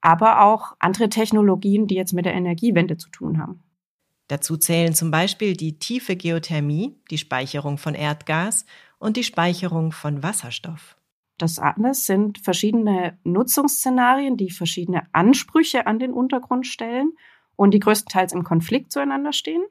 aber 0.00 0.42
auch 0.42 0.74
andere 0.80 1.08
Technologien, 1.08 1.86
die 1.86 1.94
jetzt 1.94 2.12
mit 2.12 2.26
der 2.26 2.34
Energiewende 2.34 2.96
zu 2.96 3.08
tun 3.10 3.38
haben. 3.38 3.62
Dazu 4.28 4.56
zählen 4.56 4.94
zum 4.94 5.10
Beispiel 5.10 5.56
die 5.56 5.78
tiefe 5.78 6.16
Geothermie, 6.16 6.96
die 7.10 7.18
Speicherung 7.18 7.78
von 7.78 7.94
Erdgas 7.94 8.66
und 8.98 9.16
die 9.16 9.24
Speicherung 9.24 9.92
von 9.92 10.22
Wasserstoff. 10.22 10.96
Das 11.38 11.58
alles 11.58 12.06
sind 12.06 12.38
verschiedene 12.38 13.18
Nutzungsszenarien, 13.24 14.36
die 14.36 14.50
verschiedene 14.50 15.06
Ansprüche 15.12 15.86
an 15.86 15.98
den 15.98 16.12
Untergrund 16.12 16.66
stellen 16.66 17.12
und 17.56 17.74
die 17.74 17.80
größtenteils 17.80 18.32
im 18.32 18.44
Konflikt 18.44 18.92
zueinander 18.92 19.32
stehen. 19.32 19.64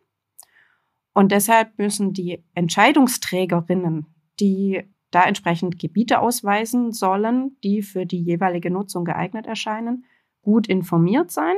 Und 1.13 1.31
deshalb 1.31 1.77
müssen 1.77 2.13
die 2.13 2.43
Entscheidungsträgerinnen, 2.55 4.05
die 4.41 4.83
da 5.11 5.23
entsprechend 5.23 5.77
Gebiete 5.77 6.19
ausweisen 6.19 6.91
sollen, 6.91 7.57
die 7.63 7.81
für 7.81 8.05
die 8.05 8.21
jeweilige 8.21 8.71
Nutzung 8.71 9.05
geeignet 9.05 9.45
erscheinen, 9.45 10.05
gut 10.41 10.67
informiert 10.67 11.31
sein. 11.31 11.55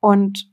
Und 0.00 0.52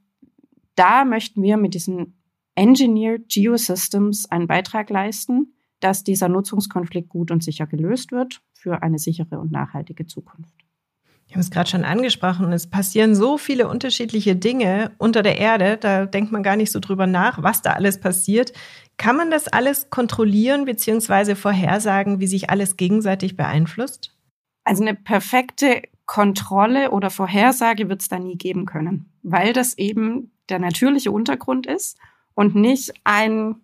da 0.75 1.03
möchten 1.05 1.41
wir 1.41 1.57
mit 1.57 1.73
diesen 1.73 2.21
Engineered 2.55 3.27
Geosystems 3.29 4.31
einen 4.31 4.47
Beitrag 4.47 4.89
leisten, 4.89 5.53
dass 5.79 6.03
dieser 6.03 6.29
Nutzungskonflikt 6.29 7.09
gut 7.09 7.31
und 7.31 7.43
sicher 7.43 7.67
gelöst 7.67 8.11
wird 8.11 8.41
für 8.53 8.81
eine 8.81 8.97
sichere 8.97 9.39
und 9.39 9.51
nachhaltige 9.51 10.05
Zukunft. 10.05 10.64
Ich 11.27 11.33
habe 11.33 11.41
es 11.41 11.49
gerade 11.49 11.69
schon 11.69 11.85
angesprochen, 11.85 12.53
es 12.53 12.69
passieren 12.69 13.15
so 13.15 13.37
viele 13.37 13.67
unterschiedliche 13.67 14.35
Dinge 14.35 14.91
unter 14.99 15.23
der 15.23 15.37
Erde, 15.37 15.77
da 15.77 16.05
denkt 16.05 16.31
man 16.31 16.43
gar 16.43 16.55
nicht 16.55 16.71
so 16.71 16.79
drüber 16.79 17.07
nach, 17.07 17.41
was 17.41 17.61
da 17.61 17.71
alles 17.73 17.99
passiert. 17.99 18.53
Kann 18.97 19.17
man 19.17 19.31
das 19.31 19.47
alles 19.47 19.89
kontrollieren 19.89 20.65
bzw. 20.65 21.35
vorhersagen, 21.35 22.19
wie 22.19 22.27
sich 22.27 22.49
alles 22.49 22.77
gegenseitig 22.77 23.35
beeinflusst? 23.35 24.15
Also 24.63 24.83
eine 24.83 24.95
perfekte 24.95 25.81
Kontrolle 26.05 26.91
oder 26.91 27.09
Vorhersage 27.09 27.89
wird 27.89 28.01
es 28.01 28.09
da 28.09 28.19
nie 28.19 28.37
geben 28.37 28.65
können, 28.65 29.11
weil 29.23 29.53
das 29.53 29.77
eben 29.77 30.31
der 30.49 30.59
natürliche 30.59 31.11
Untergrund 31.11 31.65
ist 31.65 31.97
und 32.35 32.55
nicht 32.55 32.93
ein 33.03 33.55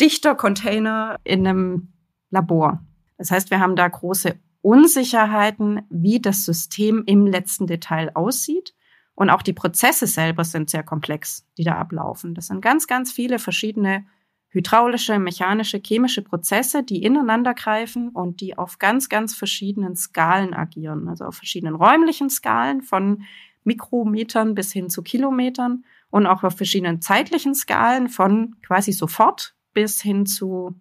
dichter 0.00 0.34
Container 0.34 1.18
in 1.24 1.46
einem 1.46 1.92
Labor. 2.30 2.84
Das 3.18 3.30
heißt, 3.30 3.50
wir 3.50 3.60
haben 3.60 3.76
da 3.76 3.86
große 3.88 4.36
Unsicherheiten, 4.66 5.82
wie 5.90 6.20
das 6.20 6.44
System 6.44 7.04
im 7.06 7.24
letzten 7.24 7.68
Detail 7.68 8.10
aussieht. 8.14 8.74
Und 9.14 9.30
auch 9.30 9.42
die 9.42 9.52
Prozesse 9.52 10.08
selber 10.08 10.42
sind 10.42 10.70
sehr 10.70 10.82
komplex, 10.82 11.46
die 11.56 11.62
da 11.62 11.76
ablaufen. 11.76 12.34
Das 12.34 12.48
sind 12.48 12.62
ganz, 12.62 12.88
ganz 12.88 13.12
viele 13.12 13.38
verschiedene 13.38 14.06
hydraulische, 14.48 15.20
mechanische, 15.20 15.78
chemische 15.78 16.22
Prozesse, 16.22 16.82
die 16.82 17.04
ineinander 17.04 17.54
greifen 17.54 18.08
und 18.08 18.40
die 18.40 18.58
auf 18.58 18.80
ganz, 18.80 19.08
ganz 19.08 19.36
verschiedenen 19.36 19.94
Skalen 19.94 20.52
agieren. 20.52 21.08
Also 21.08 21.26
auf 21.26 21.36
verschiedenen 21.36 21.76
räumlichen 21.76 22.28
Skalen 22.28 22.82
von 22.82 23.22
Mikrometern 23.62 24.56
bis 24.56 24.72
hin 24.72 24.90
zu 24.90 25.02
Kilometern 25.02 25.84
und 26.10 26.26
auch 26.26 26.42
auf 26.42 26.56
verschiedenen 26.56 27.00
zeitlichen 27.00 27.54
Skalen 27.54 28.08
von 28.08 28.56
quasi 28.66 28.90
sofort 28.90 29.54
bis 29.74 30.02
hin 30.02 30.26
zu 30.26 30.74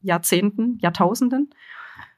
Jahrzehnten, 0.00 0.78
Jahrtausenden. 0.80 1.50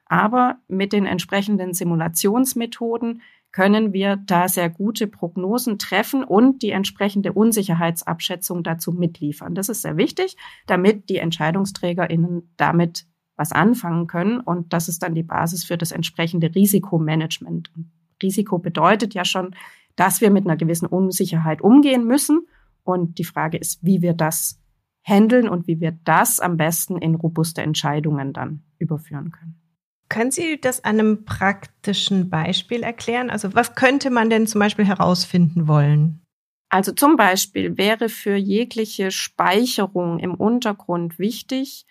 Aber 0.06 0.58
mit 0.68 0.92
den 0.92 1.06
entsprechenden 1.06 1.72
Simulationsmethoden 1.72 3.22
können 3.52 3.92
wir 3.92 4.16
da 4.16 4.48
sehr 4.48 4.68
gute 4.68 5.06
Prognosen 5.06 5.78
treffen 5.78 6.24
und 6.24 6.62
die 6.62 6.70
entsprechende 6.70 7.32
Unsicherheitsabschätzung 7.32 8.64
dazu 8.64 8.92
mitliefern. 8.92 9.54
Das 9.54 9.68
ist 9.68 9.82
sehr 9.82 9.96
wichtig, 9.96 10.36
damit 10.66 11.08
die 11.08 11.18
EntscheidungsträgerInnen 11.18 12.52
damit 12.56 13.06
was 13.36 13.52
anfangen 13.52 14.08
können. 14.08 14.40
Und 14.40 14.72
das 14.72 14.88
ist 14.88 15.02
dann 15.04 15.14
die 15.14 15.22
Basis 15.22 15.64
für 15.64 15.78
das 15.78 15.92
entsprechende 15.92 16.52
Risikomanagement. 16.54 17.72
Risiko 18.22 18.58
bedeutet 18.58 19.14
ja 19.14 19.24
schon, 19.24 19.54
dass 19.96 20.20
wir 20.20 20.30
mit 20.30 20.46
einer 20.46 20.56
gewissen 20.56 20.86
Unsicherheit 20.86 21.62
umgehen 21.62 22.06
müssen. 22.06 22.46
Und 22.82 23.18
die 23.18 23.24
Frage 23.24 23.56
ist, 23.56 23.84
wie 23.84 24.02
wir 24.02 24.14
das 24.14 24.60
handeln 25.02 25.48
und 25.48 25.68
wie 25.68 25.80
wir 25.80 25.96
das 26.04 26.40
am 26.40 26.56
besten 26.56 26.98
in 26.98 27.14
robuste 27.14 27.62
Entscheidungen 27.62 28.32
dann 28.32 28.64
überführen 28.78 29.30
können. 29.30 29.63
Können 30.08 30.30
Sie 30.30 30.60
das 30.60 30.84
an 30.84 30.98
einem 31.00 31.24
praktischen 31.24 32.30
Beispiel 32.30 32.82
erklären? 32.82 33.30
Also 33.30 33.54
was 33.54 33.74
könnte 33.74 34.10
man 34.10 34.30
denn 34.30 34.46
zum 34.46 34.60
Beispiel 34.60 34.84
herausfinden 34.84 35.66
wollen? 35.66 36.20
Also 36.68 36.92
zum 36.92 37.16
Beispiel 37.16 37.78
wäre 37.78 38.08
für 38.08 38.36
jegliche 38.36 39.10
Speicherung 39.10 40.18
im 40.18 40.34
Untergrund 40.34 41.18
wichtig, 41.18 41.86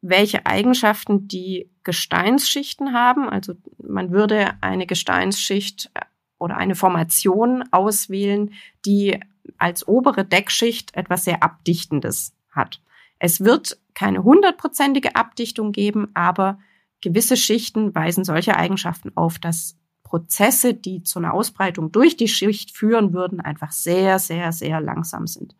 welche 0.00 0.46
Eigenschaften 0.46 1.26
die 1.26 1.70
Gesteinsschichten 1.82 2.92
haben. 2.92 3.28
Also 3.28 3.54
man 3.82 4.12
würde 4.12 4.52
eine 4.60 4.86
Gesteinsschicht 4.86 5.90
äh, 5.94 6.00
oder 6.38 6.56
eine 6.56 6.76
Formation 6.76 7.64
auswählen, 7.72 8.54
die 8.86 9.18
als 9.56 9.86
obere 9.88 10.24
Deckschicht 10.24 10.94
etwas 10.94 11.24
sehr 11.24 11.42
Abdichtendes 11.42 12.34
hat. 12.50 12.80
Es 13.18 13.40
wird 13.40 13.78
keine 13.94 14.22
hundertprozentige 14.22 15.16
Abdichtung 15.16 15.72
geben, 15.72 16.10
aber 16.14 16.60
gewisse 17.00 17.36
Schichten 17.36 17.94
weisen 17.94 18.24
solche 18.24 18.56
Eigenschaften 18.56 19.12
auf, 19.16 19.38
dass 19.38 19.76
Prozesse, 20.02 20.74
die 20.74 21.02
zu 21.02 21.18
einer 21.18 21.34
Ausbreitung 21.34 21.92
durch 21.92 22.16
die 22.16 22.28
Schicht 22.28 22.70
führen 22.70 23.12
würden, 23.12 23.40
einfach 23.40 23.72
sehr, 23.72 24.18
sehr, 24.18 24.52
sehr 24.52 24.80
langsam 24.80 25.26
sind. 25.26 25.54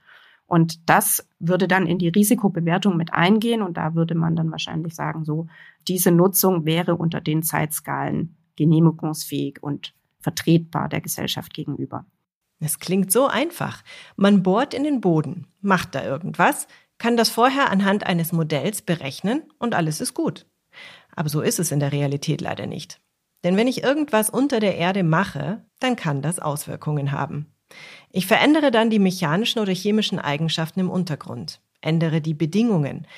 Und 0.47 0.88
das 0.88 1.28
würde 1.38 1.68
dann 1.68 1.87
in 1.87 1.99
die 1.99 2.09
Risikobewertung 2.09 2.97
mit 2.97 3.12
eingehen 3.12 3.61
und 3.61 3.76
da 3.76 3.95
würde 3.95 4.14
man 4.14 4.35
dann 4.35 4.50
wahrscheinlich 4.50 4.95
sagen, 4.95 5.25
so, 5.25 5.47
diese 5.87 6.11
Nutzung 6.11 6.64
wäre 6.64 6.97
unter 6.97 7.21
den 7.21 7.42
Zeitskalen 7.42 8.37
genehmigungsfähig 8.57 9.62
und 9.62 9.95
vertretbar 10.21 10.88
der 10.88 11.02
Gesellschaft 11.02 11.52
gegenüber. 11.52 12.07
Es 12.61 12.78
klingt 12.78 13.12
so 13.12 13.26
einfach. 13.26 13.85
Man 14.16 14.42
bohrt 14.42 14.73
in 14.73 14.85
den 14.85 15.02
Boden, 15.02 15.47
macht 15.61 15.95
da 15.95 16.02
irgendwas, 16.02 16.66
kann 16.97 17.18
das 17.18 17.28
vorher 17.28 17.71
anhand 17.71 18.07
eines 18.07 18.33
Modells 18.33 18.80
berechnen 18.83 19.42
und 19.59 19.75
alles 19.75 20.00
ist 20.00 20.14
gut. 20.14 20.47
Aber 21.19 21.29
so 21.29 21.41
ist 21.41 21.59
es 21.59 21.73
in 21.73 21.81
der 21.81 21.91
Realität 21.91 22.41
leider 22.41 22.69
nicht. 22.69 23.01
Denn 23.43 23.57
wenn 23.57 23.67
ich 23.67 23.83
irgendwas 23.83 24.31
unter 24.31 24.61
der 24.61 24.77
Erde 24.77 25.03
mache, 25.03 25.65
dann 25.81 25.97
kann 25.97 26.23
das 26.23 26.39
Auswirkungen 26.39 27.11
haben. 27.11 27.53
Ich 28.13 28.29
verändere 28.29 28.71
dann 28.71 28.89
die 28.89 29.01
mechanischen 29.01 29.59
oder 29.59 29.73
chemischen 29.73 30.21
Eigenschaften 30.21 30.79
im 30.79 30.89
Untergrund, 30.89 31.61
ändere 31.81 32.21
die 32.21 32.35
Bedingungen. 32.35 33.09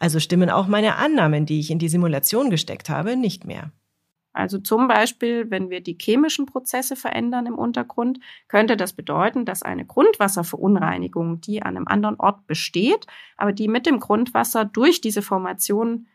Also 0.00 0.18
stimmen 0.18 0.50
auch 0.50 0.66
meine 0.66 0.96
Annahmen, 0.96 1.46
die 1.46 1.60
ich 1.60 1.70
in 1.70 1.78
die 1.78 1.88
Simulation 1.88 2.50
gesteckt 2.50 2.88
habe, 2.90 3.16
nicht 3.16 3.44
mehr. 3.44 3.70
Also 4.32 4.58
zum 4.58 4.88
Beispiel, 4.88 5.48
wenn 5.48 5.70
wir 5.70 5.80
die 5.80 5.96
chemischen 5.96 6.46
Prozesse 6.46 6.96
verändern 6.96 7.46
im 7.46 7.54
Untergrund, 7.54 8.18
könnte 8.48 8.76
das 8.76 8.94
bedeuten, 8.94 9.44
dass 9.44 9.62
eine 9.62 9.86
Grundwasserverunreinigung, 9.86 11.40
die 11.40 11.62
an 11.62 11.76
einem 11.76 11.86
anderen 11.86 12.18
Ort 12.18 12.48
besteht, 12.48 13.06
aber 13.36 13.52
die 13.52 13.68
mit 13.68 13.86
dem 13.86 14.00
Grundwasser 14.00 14.64
durch 14.64 15.00
diese 15.00 15.22
Formation 15.22 16.08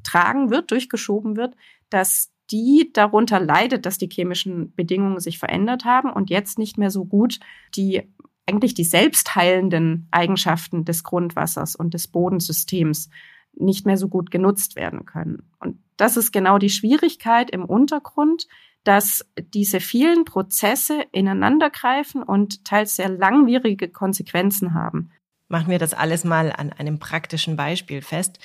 durchgetragen 0.00 0.50
wird, 0.50 0.70
durchgeschoben 0.70 1.36
wird, 1.36 1.54
dass 1.88 2.30
die 2.50 2.90
darunter 2.92 3.38
leidet, 3.38 3.86
dass 3.86 3.98
die 3.98 4.08
chemischen 4.08 4.74
Bedingungen 4.74 5.20
sich 5.20 5.38
verändert 5.38 5.84
haben 5.84 6.10
und 6.10 6.30
jetzt 6.30 6.58
nicht 6.58 6.78
mehr 6.78 6.90
so 6.90 7.04
gut 7.04 7.38
die 7.76 8.02
eigentlich 8.46 8.74
die 8.74 8.84
selbstheilenden 8.84 10.08
Eigenschaften 10.10 10.84
des 10.84 11.04
Grundwassers 11.04 11.76
und 11.76 11.94
des 11.94 12.08
Bodensystems 12.08 13.08
nicht 13.52 13.86
mehr 13.86 13.96
so 13.96 14.08
gut 14.08 14.32
genutzt 14.32 14.74
werden 14.74 15.04
können. 15.06 15.44
Und 15.60 15.78
das 15.96 16.16
ist 16.16 16.32
genau 16.32 16.58
die 16.58 16.70
Schwierigkeit 16.70 17.50
im 17.50 17.64
Untergrund, 17.64 18.48
dass 18.82 19.24
diese 19.54 19.78
vielen 19.78 20.24
Prozesse 20.24 21.04
ineinandergreifen 21.12 22.24
und 22.24 22.64
teils 22.64 22.96
sehr 22.96 23.08
langwierige 23.08 23.88
Konsequenzen 23.88 24.74
haben. 24.74 25.10
Machen 25.46 25.70
wir 25.70 25.78
das 25.78 25.94
alles 25.94 26.24
mal 26.24 26.52
an 26.56 26.72
einem 26.72 26.98
praktischen 26.98 27.54
Beispiel 27.54 28.02
fest, 28.02 28.40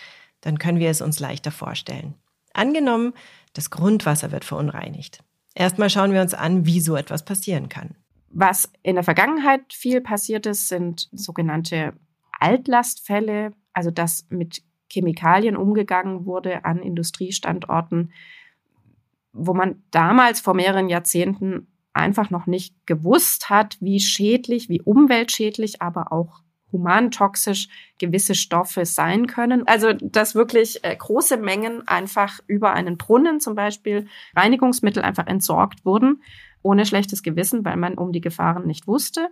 dann 0.46 0.60
können 0.60 0.80
wir 0.80 0.90
es 0.90 1.02
uns 1.02 1.20
leichter 1.20 1.52
vorstellen. 1.52 2.14
Angenommen, 2.54 3.14
das 3.54 3.72
Grundwasser 3.72 4.32
wird 4.32 4.46
verunreinigt. 4.46 5.24
Erstmal 5.56 5.90
schauen 5.90 6.14
wir 6.14 6.22
uns 6.22 6.34
an, 6.34 6.66
wie 6.66 6.80
so 6.82 6.96
etwas 6.96 7.26
passieren 7.26 7.68
kann. 7.68 7.96
Was 8.30 8.72
in 8.84 8.96
der 8.96 9.04
Vergangenheit 9.04 9.74
viel 9.74 10.02
passiert 10.02 10.46
ist, 10.46 10.68
sind 10.68 11.10
sogenannte 11.12 11.94
Altlastfälle, 12.40 13.54
also 13.74 13.90
dass 13.90 14.28
mit 14.30 14.62
Chemikalien 14.92 15.58
umgegangen 15.58 16.26
wurde 16.26 16.64
an 16.64 16.84
Industriestandorten, 16.84 18.12
wo 19.34 19.54
man 19.54 19.84
damals 19.90 20.42
vor 20.42 20.54
mehreren 20.54 20.90
Jahrzehnten 20.90 21.68
einfach 21.94 22.30
noch 22.30 22.46
nicht 22.46 22.76
gewusst 22.86 23.50
hat, 23.50 23.78
wie 23.80 24.00
schädlich, 24.00 24.70
wie 24.70 24.82
umweltschädlich, 24.82 25.82
aber 25.82 26.12
auch 26.12 26.42
humantoxisch 26.76 27.70
gewisse 28.00 28.36
Stoffe 28.36 28.86
sein 28.86 29.28
können. 29.28 29.66
Also, 29.66 29.94
dass 29.94 30.36
wirklich 30.36 30.84
äh, 30.84 30.96
große 30.96 31.38
Mengen 31.38 31.88
einfach 31.88 32.40
über 32.48 32.74
einen 32.74 32.98
Brunnen 32.98 33.40
zum 33.40 33.56
Beispiel 33.56 34.08
Reinigungsmittel 34.36 35.02
einfach 35.02 35.28
entsorgt 35.28 35.86
wurden, 35.86 36.22
ohne 36.62 36.86
schlechtes 36.86 37.24
Gewissen, 37.24 37.64
weil 37.64 37.78
man 37.78 37.96
um 37.96 38.12
die 38.12 38.22
Gefahren 38.22 38.68
nicht 38.68 38.88
wusste. 38.88 39.30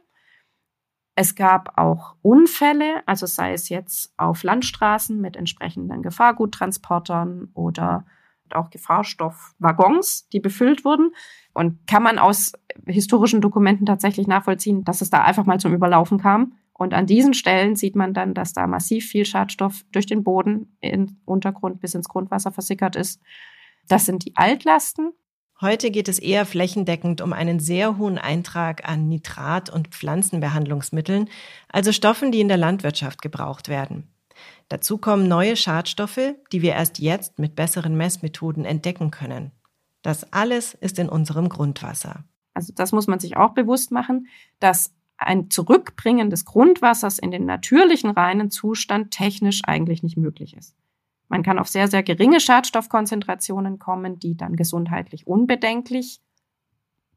Es 1.15 1.35
gab 1.35 1.77
auch 1.77 2.15
Unfälle, 2.21 3.03
also 3.05 3.25
sei 3.25 3.53
es 3.53 3.69
jetzt 3.69 4.13
auf 4.17 4.43
Landstraßen 4.43 5.19
mit 5.19 5.35
entsprechenden 5.35 6.01
Gefahrguttransportern 6.01 7.50
oder 7.53 8.05
auch 8.51 8.69
Gefahrstoffwaggons, 8.69 10.29
die 10.29 10.39
befüllt 10.39 10.85
wurden. 10.85 11.12
Und 11.53 11.85
kann 11.88 12.03
man 12.03 12.17
aus 12.17 12.53
historischen 12.88 13.41
Dokumenten 13.41 13.85
tatsächlich 13.85 14.27
nachvollziehen, 14.27 14.83
dass 14.83 15.01
es 15.01 15.09
da 15.09 15.23
einfach 15.23 15.45
mal 15.45 15.59
zum 15.59 15.73
Überlaufen 15.73 16.19
kam. 16.19 16.53
Und 16.73 16.93
an 16.93 17.05
diesen 17.05 17.33
Stellen 17.33 17.75
sieht 17.75 17.95
man 17.95 18.13
dann, 18.13 18.33
dass 18.33 18.53
da 18.53 18.65
massiv 18.67 19.07
viel 19.07 19.25
Schadstoff 19.25 19.85
durch 19.91 20.05
den 20.05 20.23
Boden 20.23 20.75
im 20.81 21.17
Untergrund 21.25 21.79
bis 21.79 21.93
ins 21.93 22.09
Grundwasser 22.09 22.51
versickert 22.51 22.95
ist. 22.95 23.21
Das 23.87 24.05
sind 24.05 24.25
die 24.25 24.35
Altlasten. 24.35 25.11
Heute 25.61 25.91
geht 25.91 26.07
es 26.07 26.19
eher 26.19 26.45
flächendeckend 26.45 27.21
um 27.21 27.31
einen 27.31 27.59
sehr 27.59 27.97
hohen 27.97 28.17
Eintrag 28.17 28.89
an 28.89 29.07
Nitrat- 29.07 29.69
und 29.69 29.89
Pflanzenbehandlungsmitteln, 29.89 31.29
also 31.69 31.91
Stoffen, 31.91 32.31
die 32.31 32.41
in 32.41 32.47
der 32.47 32.57
Landwirtschaft 32.57 33.21
gebraucht 33.21 33.69
werden. 33.69 34.09
Dazu 34.67 34.97
kommen 34.97 35.27
neue 35.27 35.55
Schadstoffe, 35.55 36.35
die 36.51 36.61
wir 36.61 36.73
erst 36.73 36.99
jetzt 36.99 37.37
mit 37.37 37.55
besseren 37.55 37.95
Messmethoden 37.95 38.65
entdecken 38.65 39.11
können. 39.11 39.51
Das 40.01 40.33
alles 40.33 40.73
ist 40.73 40.99
in 40.99 41.07
unserem 41.07 41.49
Grundwasser. 41.49 42.25
Also 42.53 42.73
das 42.75 42.91
muss 42.91 43.07
man 43.07 43.19
sich 43.19 43.37
auch 43.37 43.53
bewusst 43.53 43.91
machen, 43.91 44.27
dass 44.59 44.93
ein 45.27 45.49
Zurückbringen 45.49 46.29
des 46.29 46.45
Grundwassers 46.45 47.19
in 47.19 47.31
den 47.31 47.45
natürlichen 47.45 48.09
reinen 48.09 48.49
Zustand 48.49 49.11
technisch 49.11 49.61
eigentlich 49.65 50.03
nicht 50.03 50.17
möglich 50.17 50.55
ist. 50.55 50.75
Man 51.29 51.43
kann 51.43 51.59
auf 51.59 51.67
sehr, 51.67 51.87
sehr 51.87 52.03
geringe 52.03 52.39
Schadstoffkonzentrationen 52.39 53.79
kommen, 53.79 54.19
die 54.19 54.37
dann 54.37 54.55
gesundheitlich 54.55 55.25
unbedenklich 55.25 56.21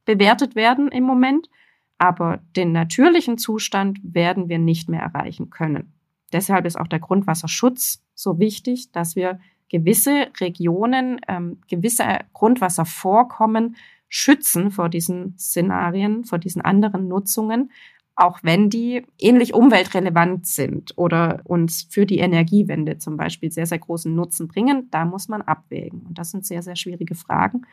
bewertet 0.04 0.54
werden 0.54 0.88
im 0.88 1.04
Moment. 1.04 1.50
Aber 1.98 2.40
den 2.56 2.72
natürlichen 2.72 3.38
Zustand 3.38 3.98
werden 4.02 4.48
wir 4.48 4.58
nicht 4.58 4.88
mehr 4.88 5.00
erreichen 5.00 5.50
können. 5.50 5.92
Deshalb 6.32 6.66
ist 6.66 6.78
auch 6.78 6.88
der 6.88 6.98
Grundwasserschutz 6.98 8.02
so 8.14 8.38
wichtig, 8.38 8.92
dass 8.92 9.16
wir 9.16 9.38
gewisse 9.68 10.28
Regionen, 10.40 11.20
ähm, 11.28 11.60
gewisse 11.68 12.04
Grundwasservorkommen 12.32 13.76
schützen 14.08 14.70
vor 14.70 14.88
diesen 14.88 15.36
Szenarien, 15.38 16.25
vor 16.25 16.38
diesen 16.38 16.62
anderen 16.62 17.08
Nutzungen, 17.08 17.70
auch 18.16 18.40
wenn 18.42 18.70
die 18.70 19.06
ähnlich 19.18 19.52
umweltrelevant 19.52 20.46
sind 20.46 20.94
oder 20.96 21.42
uns 21.44 21.87
für 21.90 22.06
die 22.06 22.18
Energiewende 22.18 22.96
zum 22.96 23.18
Beispiel 23.18 23.52
sehr, 23.52 23.66
sehr 23.66 23.78
großen 23.78 24.14
Nutzen 24.14 24.49
bringen, 24.49 24.88
da 24.90 25.04
muss 25.04 25.28
man 25.28 25.42
abwägen. 25.42 26.00
Und 26.06 26.18
das 26.18 26.30
sind 26.30 26.46
sehr, 26.46 26.62
sehr 26.62 26.76
schwierige 26.76 27.14
Fragen, 27.14 27.66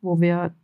wo 0.00 0.20
wir 0.20 0.54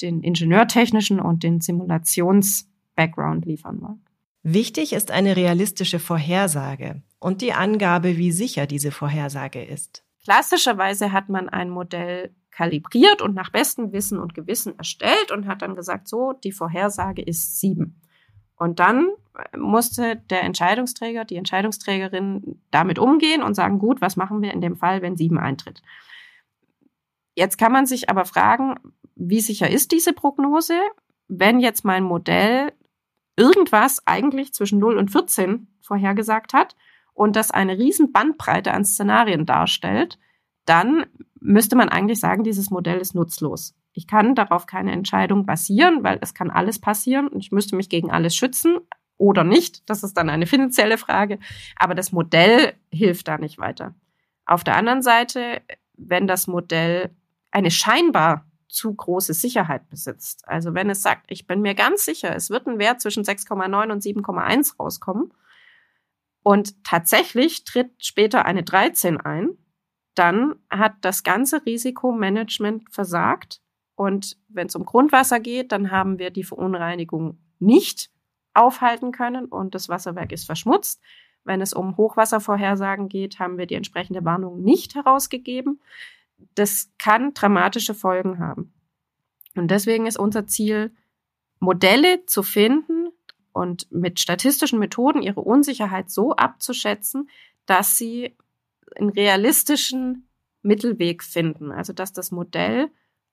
den 0.00 0.22
ingenieurtechnischen 0.22 1.20
und 1.20 1.42
den 1.42 1.60
Simulations-Background 1.60 3.44
liefern 3.44 3.82
wollen. 3.82 4.02
Wichtig 4.42 4.94
ist 4.94 5.10
eine 5.10 5.36
realistische 5.36 6.00
Vorhersage 6.00 7.02
und 7.20 7.42
die 7.42 7.52
Angabe, 7.52 8.16
wie 8.16 8.32
sicher 8.32 8.66
diese 8.66 8.90
Vorhersage 8.90 9.62
ist. 9.62 10.02
Klassischerweise 10.24 11.12
hat 11.12 11.28
man 11.28 11.48
ein 11.48 11.68
Modell 11.68 12.34
kalibriert 12.50 13.22
und 13.22 13.34
nach 13.34 13.50
bestem 13.50 13.92
Wissen 13.92 14.18
und 14.18 14.34
Gewissen 14.34 14.76
erstellt 14.78 15.30
und 15.30 15.46
hat 15.46 15.62
dann 15.62 15.74
gesagt, 15.76 16.08
so, 16.08 16.32
die 16.32 16.52
Vorhersage 16.52 17.22
ist 17.22 17.60
sieben. 17.60 18.00
Und 18.62 18.78
dann 18.78 19.08
musste 19.58 20.14
der 20.30 20.44
Entscheidungsträger, 20.44 21.24
die 21.24 21.34
Entscheidungsträgerin 21.34 22.60
damit 22.70 23.00
umgehen 23.00 23.42
und 23.42 23.54
sagen, 23.54 23.80
gut, 23.80 24.00
was 24.00 24.14
machen 24.14 24.40
wir 24.40 24.52
in 24.52 24.60
dem 24.60 24.76
Fall, 24.76 25.02
wenn 25.02 25.16
sieben 25.16 25.36
eintritt? 25.36 25.82
Jetzt 27.34 27.58
kann 27.58 27.72
man 27.72 27.86
sich 27.86 28.08
aber 28.08 28.24
fragen, 28.24 28.76
wie 29.16 29.40
sicher 29.40 29.68
ist 29.68 29.90
diese 29.90 30.12
Prognose, 30.12 30.78
wenn 31.26 31.58
jetzt 31.58 31.84
mein 31.84 32.04
Modell 32.04 32.72
irgendwas 33.36 34.06
eigentlich 34.06 34.54
zwischen 34.54 34.78
0 34.78 34.96
und 34.96 35.10
14 35.10 35.66
vorhergesagt 35.80 36.52
hat 36.52 36.76
und 37.14 37.34
das 37.34 37.50
eine 37.50 37.76
riesen 37.76 38.12
Bandbreite 38.12 38.72
an 38.72 38.84
Szenarien 38.84 39.44
darstellt, 39.44 40.20
dann 40.66 41.06
müsste 41.40 41.74
man 41.74 41.88
eigentlich 41.88 42.20
sagen, 42.20 42.44
dieses 42.44 42.70
Modell 42.70 43.00
ist 43.00 43.16
nutzlos. 43.16 43.74
Ich 43.92 44.06
kann 44.06 44.34
darauf 44.34 44.66
keine 44.66 44.92
Entscheidung 44.92 45.44
basieren, 45.44 46.02
weil 46.02 46.18
es 46.22 46.34
kann 46.34 46.50
alles 46.50 46.78
passieren 46.78 47.28
und 47.28 47.40
ich 47.40 47.52
müsste 47.52 47.76
mich 47.76 47.88
gegen 47.88 48.10
alles 48.10 48.34
schützen 48.34 48.78
oder 49.18 49.44
nicht. 49.44 49.88
Das 49.88 50.02
ist 50.02 50.14
dann 50.16 50.30
eine 50.30 50.46
finanzielle 50.46 50.98
Frage. 50.98 51.38
Aber 51.76 51.94
das 51.94 52.12
Modell 52.12 52.74
hilft 52.90 53.28
da 53.28 53.38
nicht 53.38 53.58
weiter. 53.58 53.94
Auf 54.46 54.64
der 54.64 54.76
anderen 54.76 55.02
Seite, 55.02 55.62
wenn 55.94 56.26
das 56.26 56.46
Modell 56.46 57.14
eine 57.50 57.70
scheinbar 57.70 58.46
zu 58.68 58.94
große 58.94 59.34
Sicherheit 59.34 59.88
besitzt, 59.90 60.48
also 60.48 60.74
wenn 60.74 60.90
es 60.90 61.02
sagt, 61.02 61.26
ich 61.28 61.46
bin 61.46 61.60
mir 61.60 61.74
ganz 61.74 62.04
sicher, 62.04 62.34
es 62.34 62.50
wird 62.50 62.66
ein 62.66 62.78
Wert 62.78 63.02
zwischen 63.02 63.22
6,9 63.22 63.92
und 63.92 64.02
7,1 64.02 64.78
rauskommen 64.78 65.32
und 66.42 66.82
tatsächlich 66.82 67.64
tritt 67.64 67.92
später 67.98 68.46
eine 68.46 68.62
13 68.62 69.20
ein, 69.20 69.50
dann 70.14 70.56
hat 70.70 70.94
das 71.02 71.22
ganze 71.22 71.64
Risikomanagement 71.64 72.90
versagt 72.90 73.61
und 74.02 74.36
wenn 74.48 74.66
es 74.66 74.74
um 74.74 74.84
Grundwasser 74.84 75.38
geht, 75.38 75.70
dann 75.70 75.92
haben 75.92 76.18
wir 76.18 76.30
die 76.30 76.42
Verunreinigung 76.42 77.38
nicht 77.60 78.10
aufhalten 78.52 79.12
können 79.12 79.44
und 79.44 79.76
das 79.76 79.88
Wasserwerk 79.88 80.32
ist 80.32 80.44
verschmutzt. 80.44 81.00
Wenn 81.44 81.60
es 81.60 81.72
um 81.72 81.96
Hochwasservorhersagen 81.96 83.08
geht, 83.08 83.38
haben 83.38 83.58
wir 83.58 83.66
die 83.66 83.76
entsprechende 83.76 84.24
Warnung 84.24 84.60
nicht 84.60 84.96
herausgegeben. 84.96 85.80
Das 86.56 86.90
kann 86.98 87.32
dramatische 87.32 87.94
Folgen 87.94 88.40
haben. 88.40 88.74
Und 89.54 89.70
deswegen 89.70 90.06
ist 90.06 90.18
unser 90.18 90.48
Ziel, 90.48 90.92
Modelle 91.60 92.26
zu 92.26 92.42
finden 92.42 93.06
und 93.52 93.86
mit 93.92 94.18
statistischen 94.18 94.80
Methoden 94.80 95.22
ihre 95.22 95.42
Unsicherheit 95.42 96.10
so 96.10 96.34
abzuschätzen, 96.34 97.30
dass 97.66 97.96
sie 97.96 98.36
einen 98.96 99.10
realistischen 99.10 100.26
Mittelweg 100.60 101.22
finden. 101.22 101.70
Also 101.70 101.92
dass 101.92 102.12
das 102.12 102.32
Modell 102.32 102.90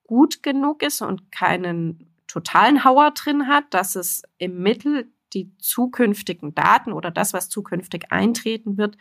gut 0.09 0.41
genug 0.41 0.81
ist 0.81 1.03
und 1.03 1.31
keinen 1.31 2.11
totalen 2.25 2.83
Hauer 2.83 3.11
drin 3.11 3.45
hat, 3.45 3.65
dass 3.75 3.95
es 3.95 4.23
im 4.39 4.63
Mittel 4.63 5.07
die 5.33 5.55
zukünftigen 5.59 6.55
Daten 6.55 6.93
oder 6.93 7.11
das, 7.11 7.31
was 7.31 7.47
zukünftig 7.47 8.11
eintreten 8.11 8.79
wird, 8.79 8.97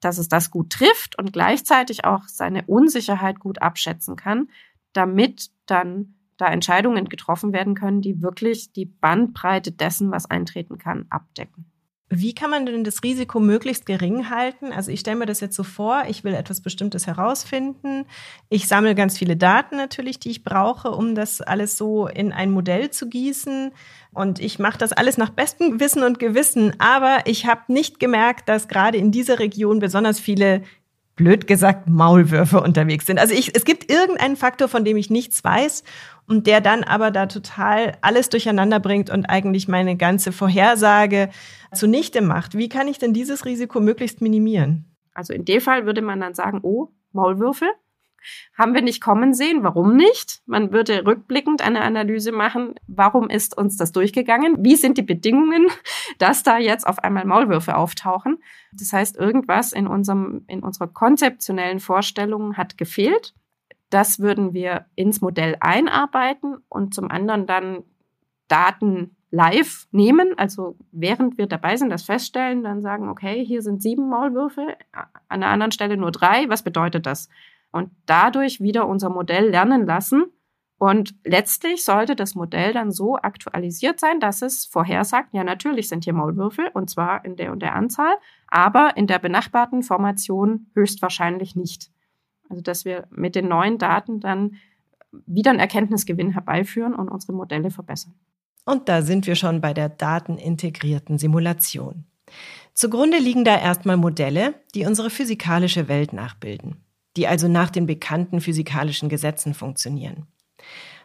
dass 0.00 0.16
es 0.16 0.30
das 0.30 0.50
gut 0.50 0.70
trifft 0.70 1.18
und 1.18 1.34
gleichzeitig 1.34 2.06
auch 2.06 2.28
seine 2.28 2.62
Unsicherheit 2.64 3.40
gut 3.40 3.60
abschätzen 3.60 4.16
kann, 4.16 4.48
damit 4.94 5.50
dann 5.66 6.14
da 6.38 6.46
Entscheidungen 6.46 7.10
getroffen 7.10 7.52
werden 7.52 7.74
können, 7.74 8.00
die 8.00 8.22
wirklich 8.22 8.72
die 8.72 8.86
Bandbreite 8.86 9.70
dessen, 9.70 10.10
was 10.12 10.30
eintreten 10.30 10.78
kann, 10.78 11.04
abdecken. 11.10 11.70
Wie 12.14 12.34
kann 12.34 12.50
man 12.50 12.66
denn 12.66 12.84
das 12.84 13.02
Risiko 13.02 13.40
möglichst 13.40 13.86
gering 13.86 14.28
halten? 14.28 14.70
Also 14.70 14.90
ich 14.90 15.00
stelle 15.00 15.16
mir 15.16 15.24
das 15.24 15.40
jetzt 15.40 15.56
so 15.56 15.62
vor, 15.62 16.02
ich 16.08 16.24
will 16.24 16.34
etwas 16.34 16.60
Bestimmtes 16.60 17.06
herausfinden. 17.06 18.04
Ich 18.50 18.68
sammle 18.68 18.94
ganz 18.94 19.16
viele 19.16 19.34
Daten 19.34 19.78
natürlich, 19.78 20.18
die 20.18 20.30
ich 20.30 20.44
brauche, 20.44 20.90
um 20.90 21.14
das 21.14 21.40
alles 21.40 21.78
so 21.78 22.08
in 22.08 22.30
ein 22.30 22.50
Modell 22.50 22.90
zu 22.90 23.08
gießen. 23.08 23.72
Und 24.12 24.40
ich 24.40 24.58
mache 24.58 24.76
das 24.76 24.92
alles 24.92 25.16
nach 25.16 25.30
bestem 25.30 25.80
Wissen 25.80 26.02
und 26.02 26.18
Gewissen. 26.18 26.78
Aber 26.78 27.20
ich 27.24 27.46
habe 27.46 27.72
nicht 27.72 27.98
gemerkt, 27.98 28.46
dass 28.46 28.68
gerade 28.68 28.98
in 28.98 29.10
dieser 29.10 29.38
Region 29.38 29.78
besonders 29.78 30.20
viele 30.20 30.64
blöd 31.22 31.46
gesagt, 31.46 31.88
Maulwürfe 31.88 32.60
unterwegs 32.60 33.06
sind. 33.06 33.20
Also 33.20 33.32
ich, 33.32 33.54
es 33.54 33.64
gibt 33.64 33.88
irgendeinen 33.88 34.34
Faktor, 34.34 34.66
von 34.66 34.84
dem 34.84 34.96
ich 34.96 35.08
nichts 35.08 35.44
weiß 35.44 35.84
und 36.26 36.48
der 36.48 36.60
dann 36.60 36.82
aber 36.82 37.12
da 37.12 37.26
total 37.26 37.96
alles 38.00 38.28
durcheinander 38.28 38.80
bringt 38.80 39.08
und 39.08 39.26
eigentlich 39.26 39.68
meine 39.68 39.96
ganze 39.96 40.32
Vorhersage 40.32 41.28
zunichte 41.72 42.22
macht. 42.22 42.56
Wie 42.56 42.68
kann 42.68 42.88
ich 42.88 42.98
denn 42.98 43.12
dieses 43.14 43.44
Risiko 43.44 43.78
möglichst 43.78 44.20
minimieren? 44.20 44.84
Also 45.14 45.32
in 45.32 45.44
dem 45.44 45.60
Fall 45.60 45.86
würde 45.86 46.02
man 46.02 46.18
dann 46.18 46.34
sagen, 46.34 46.58
oh, 46.62 46.88
Maulwürfe, 47.12 47.66
haben 48.56 48.74
wir 48.74 48.82
nicht 48.82 49.00
kommen 49.00 49.34
sehen. 49.34 49.62
Warum 49.62 49.96
nicht? 49.96 50.42
Man 50.46 50.72
würde 50.72 51.04
rückblickend 51.06 51.62
eine 51.62 51.82
Analyse 51.82 52.32
machen, 52.32 52.74
warum 52.86 53.30
ist 53.30 53.56
uns 53.56 53.76
das 53.76 53.92
durchgegangen? 53.92 54.64
Wie 54.64 54.76
sind 54.76 54.98
die 54.98 55.02
Bedingungen, 55.02 55.66
dass 56.18 56.42
da 56.42 56.58
jetzt 56.58 56.86
auf 56.86 56.98
einmal 56.98 57.24
Maulwürfe 57.24 57.76
auftauchen? 57.76 58.42
Das 58.72 58.92
heißt, 58.92 59.16
irgendwas 59.16 59.72
in 59.72 59.86
unserem, 59.86 60.44
in 60.46 60.62
unserer 60.62 60.88
konzeptionellen 60.88 61.80
Vorstellung 61.80 62.56
hat 62.56 62.78
gefehlt. 62.78 63.34
Das 63.90 64.20
würden 64.20 64.54
wir 64.54 64.86
ins 64.94 65.20
Modell 65.20 65.56
einarbeiten 65.60 66.56
und 66.68 66.94
zum 66.94 67.10
anderen 67.10 67.46
dann 67.46 67.84
Daten 68.48 69.16
live 69.32 69.88
nehmen, 69.92 70.34
also 70.36 70.76
während 70.92 71.38
wir 71.38 71.46
dabei 71.46 71.76
sind, 71.76 71.88
das 71.88 72.02
feststellen, 72.02 72.62
dann 72.62 72.82
sagen, 72.82 73.08
okay, 73.08 73.44
hier 73.44 73.62
sind 73.62 73.82
sieben 73.82 74.08
Maulwürfe, 74.08 74.76
an 75.28 75.40
der 75.40 75.48
anderen 75.48 75.72
Stelle 75.72 75.96
nur 75.96 76.12
drei. 76.12 76.48
Was 76.50 76.62
bedeutet 76.62 77.06
das? 77.06 77.30
Und 77.72 77.90
dadurch 78.06 78.60
wieder 78.60 78.86
unser 78.86 79.10
Modell 79.10 79.48
lernen 79.50 79.86
lassen. 79.86 80.26
Und 80.78 81.14
letztlich 81.24 81.84
sollte 81.84 82.16
das 82.16 82.34
Modell 82.34 82.72
dann 82.72 82.90
so 82.90 83.16
aktualisiert 83.16 84.00
sein, 84.00 84.18
dass 84.20 84.42
es 84.42 84.66
vorhersagt, 84.66 85.32
ja 85.32 85.44
natürlich 85.44 85.88
sind 85.88 86.04
hier 86.04 86.12
Maulwürfel 86.12 86.68
und 86.74 86.90
zwar 86.90 87.24
in 87.24 87.36
der 87.36 87.52
und 87.52 87.62
der 87.62 87.74
Anzahl, 87.74 88.14
aber 88.48 88.96
in 88.96 89.06
der 89.06 89.20
benachbarten 89.20 89.82
Formation 89.82 90.66
höchstwahrscheinlich 90.74 91.54
nicht. 91.54 91.90
Also 92.48 92.62
dass 92.62 92.84
wir 92.84 93.06
mit 93.10 93.36
den 93.36 93.48
neuen 93.48 93.78
Daten 93.78 94.20
dann 94.20 94.56
wieder 95.26 95.50
einen 95.50 95.60
Erkenntnisgewinn 95.60 96.30
herbeiführen 96.30 96.94
und 96.94 97.08
unsere 97.08 97.32
Modelle 97.32 97.70
verbessern. 97.70 98.14
Und 98.64 98.88
da 98.88 99.02
sind 99.02 99.26
wir 99.26 99.34
schon 99.34 99.60
bei 99.60 99.74
der 99.74 99.88
datenintegrierten 99.88 101.18
Simulation. 101.18 102.04
Zugrunde 102.74 103.18
liegen 103.18 103.44
da 103.44 103.58
erstmal 103.58 103.96
Modelle, 103.96 104.54
die 104.74 104.86
unsere 104.86 105.10
physikalische 105.10 105.88
Welt 105.88 106.12
nachbilden, 106.12 106.82
die 107.16 107.26
also 107.26 107.48
nach 107.48 107.70
den 107.70 107.86
bekannten 107.86 108.40
physikalischen 108.40 109.08
Gesetzen 109.08 109.54
funktionieren. 109.54 110.26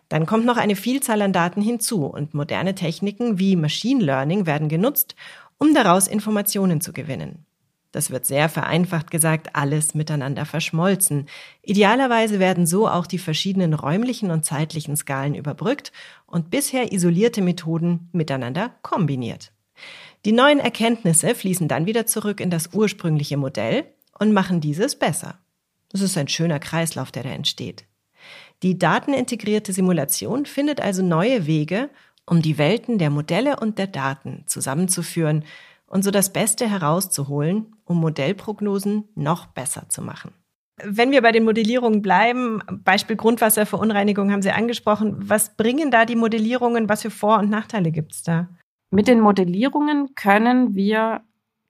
Dann 0.10 0.26
kommt 0.26 0.46
noch 0.46 0.58
eine 0.58 0.76
Vielzahl 0.76 1.22
an 1.22 1.34
Daten 1.34 1.62
hinzu 1.62 2.06
und 2.06 2.34
moderne 2.34 2.76
Techniken 2.76 3.40
wie 3.40 3.56
Machine 3.56 4.04
Learning 4.04 4.46
werden 4.46 4.70
genutzt, 4.70 5.16
um 5.58 5.74
daraus 5.74 6.08
Informationen 6.08 6.82
zu 6.82 6.94
gewinnen. 6.94 7.46
Das 7.92 8.12
wird 8.12 8.26
sehr 8.26 8.48
vereinfacht 8.48 9.12
gesagt 9.12 9.56
alles 9.56 9.96
miteinander 9.96 10.46
verschmolzen. 10.46 11.28
Idealerweise 11.64 12.40
werden 12.40 12.68
so 12.68 12.88
auch 12.88 13.08
die 13.08 13.18
verschiedenen 13.18 13.74
räumlichen 13.74 14.30
und 14.30 14.46
zeitlichen 14.46 14.96
Skalen 14.96 15.36
überbrückt 15.36 15.92
und 16.26 16.50
bisher 16.50 16.92
isolierte 16.92 17.42
Methoden 17.42 18.10
miteinander 18.12 18.76
kombiniert. 18.82 19.52
Die 20.26 20.32
neuen 20.32 20.60
Erkenntnisse 20.60 21.34
fließen 21.34 21.68
dann 21.68 21.86
wieder 21.86 22.06
zurück 22.06 22.40
in 22.40 22.50
das 22.50 22.74
ursprüngliche 22.74 23.38
Modell 23.38 23.86
und 24.20 24.34
machen 24.34 24.62
dieses 24.62 24.98
besser. 24.98 25.40
Das 25.90 26.02
ist 26.02 26.18
ein 26.18 26.28
schöner 26.28 26.60
Kreislauf, 26.60 27.12
der 27.12 27.24
da 27.24 27.30
entsteht. 27.30 27.86
Die 28.64 28.78
datenintegrierte 28.78 29.74
Simulation 29.74 30.46
findet 30.46 30.82
also 30.82 31.04
neue 31.04 31.46
Wege, 31.46 31.90
um 32.26 32.42
die 32.42 32.58
Welten 32.58 32.98
der 32.98 33.10
Modelle 33.10 33.60
und 33.60 33.78
der 33.78 33.88
Daten 33.88 34.44
zusammenzuführen 34.48 35.46
und 35.86 36.04
so 36.04 36.12
das 36.12 36.34
Beste 36.34 36.70
herauszuholen, 36.70 37.76
um 37.86 38.00
Modellprognosen 38.00 39.06
noch 39.16 39.46
besser 39.48 39.88
zu 39.90 40.02
machen. 40.02 40.34
Wenn 40.84 41.12
wir 41.12 41.22
bei 41.24 41.32
den 41.32 41.44
Modellierungen 41.44 42.02
bleiben, 42.02 42.62
Beispiel 42.84 43.16
Grundwasserverunreinigung 43.16 44.32
haben 44.32 44.44
Sie 44.44 44.52
angesprochen. 44.52 45.16
Was 45.18 45.56
bringen 45.56 45.90
da 45.90 46.06
die 46.06 46.16
Modellierungen? 46.16 46.88
Was 46.88 47.02
für 47.02 47.10
Vor- 47.10 47.40
und 47.40 47.50
Nachteile 47.50 47.92
gibt 47.92 48.14
es 48.14 48.24
da? 48.24 48.48
Mit 48.92 49.08
den 49.08 49.20
Modellierungen 49.20 50.14
können 50.14 50.76
wir 50.76 51.22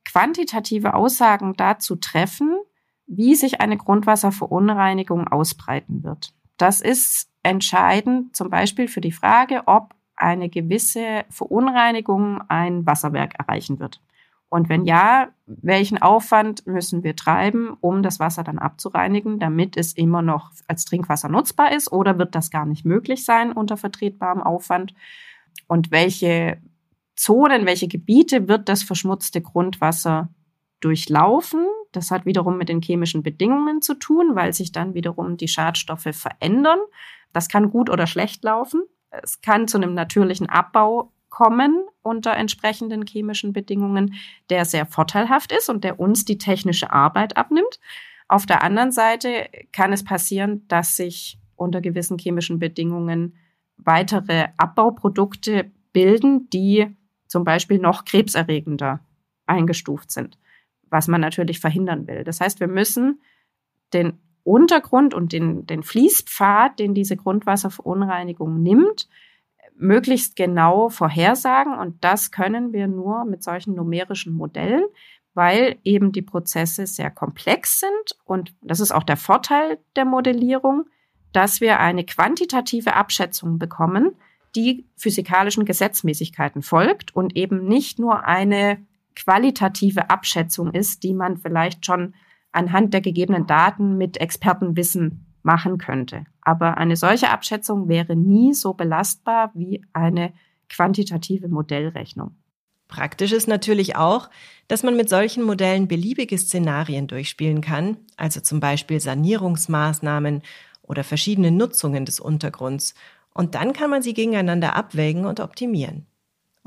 quantitative 0.03 0.93
Aussagen 0.93 1.53
dazu 1.56 1.95
treffen, 1.95 2.58
wie 3.07 3.35
sich 3.35 3.61
eine 3.61 3.77
Grundwasserverunreinigung 3.77 5.27
ausbreiten 5.27 6.03
wird. 6.03 6.33
Das 6.57 6.81
ist 6.81 7.29
entscheidend 7.43 8.35
zum 8.35 8.49
Beispiel 8.49 8.87
für 8.87 9.01
die 9.01 9.11
Frage, 9.11 9.63
ob 9.65 9.93
eine 10.15 10.49
gewisse 10.49 11.25
Verunreinigung 11.29 12.41
ein 12.49 12.85
Wasserwerk 12.85 13.39
erreichen 13.39 13.79
wird. 13.79 14.01
Und 14.49 14.69
wenn 14.69 14.85
ja, 14.85 15.29
welchen 15.45 16.01
Aufwand 16.01 16.65
müssen 16.67 17.03
wir 17.03 17.15
treiben, 17.15 17.75
um 17.81 18.01
das 18.01 18.19
Wasser 18.19 18.43
dann 18.43 18.59
abzureinigen, 18.59 19.39
damit 19.39 19.75
es 19.75 19.93
immer 19.93 20.21
noch 20.21 20.51
als 20.67 20.85
Trinkwasser 20.85 21.27
nutzbar 21.27 21.73
ist? 21.73 21.91
Oder 21.91 22.17
wird 22.17 22.33
das 22.33 22.49
gar 22.49 22.65
nicht 22.65 22.85
möglich 22.85 23.25
sein 23.25 23.51
unter 23.51 23.75
vertretbarem 23.75 24.41
Aufwand? 24.41 24.93
Und 25.67 25.91
welche 25.91 26.61
Zonen, 27.15 27.65
welche 27.65 27.89
Gebiete 27.89 28.47
wird 28.47 28.69
das 28.69 28.83
verschmutzte 28.83 29.41
Grundwasser 29.41 30.29
durchlaufen? 30.79 31.65
Das 31.91 32.11
hat 32.11 32.25
wiederum 32.25 32.57
mit 32.57 32.69
den 32.69 32.81
chemischen 32.81 33.23
Bedingungen 33.23 33.81
zu 33.81 33.95
tun, 33.95 34.35
weil 34.35 34.53
sich 34.53 34.71
dann 34.71 34.93
wiederum 34.93 35.37
die 35.37 35.47
Schadstoffe 35.47 36.09
verändern. 36.11 36.79
Das 37.33 37.49
kann 37.49 37.71
gut 37.71 37.89
oder 37.89 38.07
schlecht 38.07 38.43
laufen. 38.43 38.83
Es 39.09 39.41
kann 39.41 39.67
zu 39.67 39.77
einem 39.77 39.93
natürlichen 39.93 40.49
Abbau 40.49 41.11
kommen 41.29 41.85
unter 42.01 42.33
entsprechenden 42.35 43.05
chemischen 43.05 43.53
Bedingungen, 43.53 44.15
der 44.49 44.65
sehr 44.65 44.85
vorteilhaft 44.85 45.51
ist 45.51 45.69
und 45.69 45.83
der 45.83 45.99
uns 45.99 46.25
die 46.25 46.37
technische 46.37 46.91
Arbeit 46.91 47.37
abnimmt. 47.37 47.79
Auf 48.27 48.45
der 48.45 48.63
anderen 48.63 48.91
Seite 48.91 49.49
kann 49.71 49.93
es 49.93 50.03
passieren, 50.03 50.67
dass 50.67 50.95
sich 50.95 51.39
unter 51.55 51.81
gewissen 51.81 52.17
chemischen 52.17 52.59
Bedingungen 52.59 53.35
weitere 53.77 54.47
Abbauprodukte 54.57 55.71
bilden, 55.93 56.49
die 56.49 56.95
zum 57.27 57.43
Beispiel 57.43 57.79
noch 57.79 58.05
krebserregender 58.05 59.01
eingestuft 59.45 60.11
sind, 60.11 60.37
was 60.89 61.08
man 61.08 61.21
natürlich 61.21 61.60
verhindern 61.60 62.08
will. 62.08 62.23
Das 62.23 62.39
heißt, 62.39 62.60
wir 62.60 62.67
müssen 62.67 63.21
den 63.93 64.19
Untergrund 64.43 65.13
und 65.13 65.34
den, 65.34 65.65
den 65.67 65.84
Fließpfad, 65.84 66.80
den 66.80 66.93
diese 66.93 67.17
Grundwasserverunreinigung 67.17 68.62
nimmt, 68.62 69.10
möglichst 69.76 70.36
genau 70.36 70.89
vorhersagen. 70.89 71.73
Und 71.73 72.04
das 72.04 72.32
können 72.32 72.73
wir 72.73 72.88
nur 72.88 73.26
mit 73.26 73.43
solchen 73.43 73.76
numerischen 73.76 74.34
Modellen, 74.34 74.84
weil 75.34 75.78
eben 75.84 76.12
die 76.12 76.21
Prozesse 76.21 76.88
sehr 76.88 77.12
komplex 77.12 77.80
sind. 77.80 78.17
Und 78.26 78.56
das 78.62 78.80
ist 78.80 78.91
auch 78.91 79.04
der 79.04 79.17
Vorteil 79.17 79.80
der 79.95 80.06
Modellierung, 80.06 80.86
dass 81.34 81.62
wir 81.62 81.80
eine 81.80 82.06
quantitative 82.06 82.95
Abschätzung 82.95 83.60
bekommen, 83.60 84.15
die 84.56 84.86
physikalischen 84.95 85.65
Gesetzmäßigkeiten 85.65 86.63
folgt 86.63 87.15
und 87.15 87.36
eben 87.36 87.67
nicht 87.67 88.00
nur 88.00 88.26
eine 88.26 88.84
qualitative 89.17 90.12
Abschätzung 90.12 90.71
ist, 90.71 91.01
die 91.01 91.15
man 91.15 91.38
vielleicht 91.38 91.86
schon 91.86 92.13
anhand 92.51 92.93
der 92.93 93.01
gegebenen 93.01 93.47
Daten 93.47 93.97
mit 93.97 94.17
Expertenwissen 94.17 95.25
machen 95.41 95.80
könnte. 95.80 96.25
Aber 96.41 96.77
eine 96.77 96.95
solche 96.95 97.30
Abschätzung 97.30 97.89
wäre 97.89 98.15
nie 98.15 98.53
so 98.53 98.73
belastbar 98.73 99.51
wie 99.56 99.84
eine 99.91 100.34
quantitative 100.69 101.47
Modellrechnung. 101.47 102.36
Praktisch 102.88 103.32
ist 103.32 103.47
natürlich 103.47 103.95
auch, 103.95 104.30
dass 104.67 104.84
man 104.84 104.95
mit 104.95 105.10
solchen 105.10 105.43
Modellen 105.43 105.88
beliebige 105.88 106.38
Szenarien 106.38 107.08
durchspielen 107.08 107.62
kann, 107.62 107.97
also 108.17 108.39
zum 108.39 108.60
Beispiel 108.60 108.99
Sanierungsmaßnahmen 108.99 110.41
oder 110.84 111.03
verschiedene 111.03 111.51
Nutzungen 111.51 112.06
des 112.06 112.19
Untergrunds. 112.19 112.93
Und 113.34 113.56
dann 113.56 113.73
kann 113.73 113.89
man 113.89 114.03
sie 114.03 114.13
gegeneinander 114.13 114.75
abwägen 114.75 115.25
und 115.25 115.39
optimieren. 115.39 116.06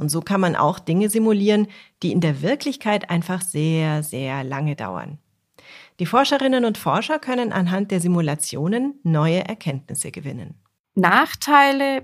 Und 0.01 0.09
so 0.09 0.23
kann 0.23 0.41
man 0.41 0.57
auch 0.57 0.79
Dinge 0.79 1.11
simulieren, 1.11 1.69
die 2.03 2.11
in 2.11 2.23
der 2.23 2.41
Wirklichkeit 2.41 3.11
einfach 3.11 3.43
sehr, 3.43 4.03
sehr 4.03 4.43
lange 4.45 4.75
dauern. 4.75 5.19
Die 5.99 6.07
Forscherinnen 6.07 6.65
und 6.65 6.79
Forscher 6.79 7.19
können 7.19 7.53
anhand 7.53 7.91
der 7.91 8.01
Simulationen 8.01 8.99
neue 9.03 9.47
Erkenntnisse 9.47 10.11
gewinnen. 10.11 10.55
Nachteile 10.95 12.03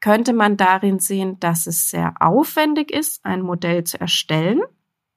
könnte 0.00 0.32
man 0.32 0.56
darin 0.56 0.98
sehen, 0.98 1.38
dass 1.40 1.66
es 1.66 1.90
sehr 1.90 2.14
aufwendig 2.20 2.90
ist, 2.90 3.22
ein 3.22 3.42
Modell 3.42 3.84
zu 3.84 4.00
erstellen. 4.00 4.62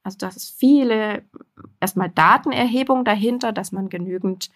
Also 0.04 0.18
dass 0.18 0.36
es 0.36 0.50
viele 0.50 1.24
erstmal 1.80 2.10
Datenerhebung 2.10 3.06
dahinter, 3.06 3.54
dass 3.54 3.72
man 3.72 3.88
genügend 3.88 4.52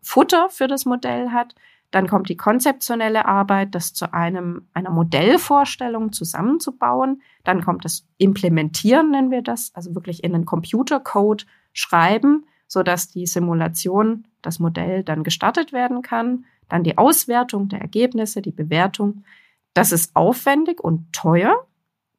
Futter 0.00 0.48
für 0.48 0.68
das 0.68 0.86
Modell 0.86 1.32
hat. 1.32 1.54
Dann 1.92 2.08
kommt 2.08 2.30
die 2.30 2.38
konzeptionelle 2.38 3.26
Arbeit, 3.26 3.74
das 3.74 3.92
zu 3.92 4.12
einem, 4.14 4.66
einer 4.72 4.90
Modellvorstellung 4.90 6.10
zusammenzubauen. 6.12 7.22
Dann 7.44 7.62
kommt 7.62 7.84
das 7.84 8.08
Implementieren, 8.16 9.10
nennen 9.10 9.30
wir 9.30 9.42
das, 9.42 9.72
also 9.74 9.94
wirklich 9.94 10.24
in 10.24 10.32
den 10.32 10.46
Computercode 10.46 11.46
schreiben, 11.74 12.46
so 12.66 12.82
dass 12.82 13.08
die 13.08 13.26
Simulation, 13.26 14.26
das 14.40 14.58
Modell 14.58 15.04
dann 15.04 15.22
gestartet 15.22 15.72
werden 15.72 16.00
kann. 16.00 16.46
Dann 16.68 16.82
die 16.82 16.96
Auswertung 16.96 17.68
der 17.68 17.82
Ergebnisse, 17.82 18.40
die 18.40 18.52
Bewertung. 18.52 19.24
Das 19.74 19.92
ist 19.92 20.16
aufwendig 20.16 20.82
und 20.82 21.12
teuer. 21.12 21.66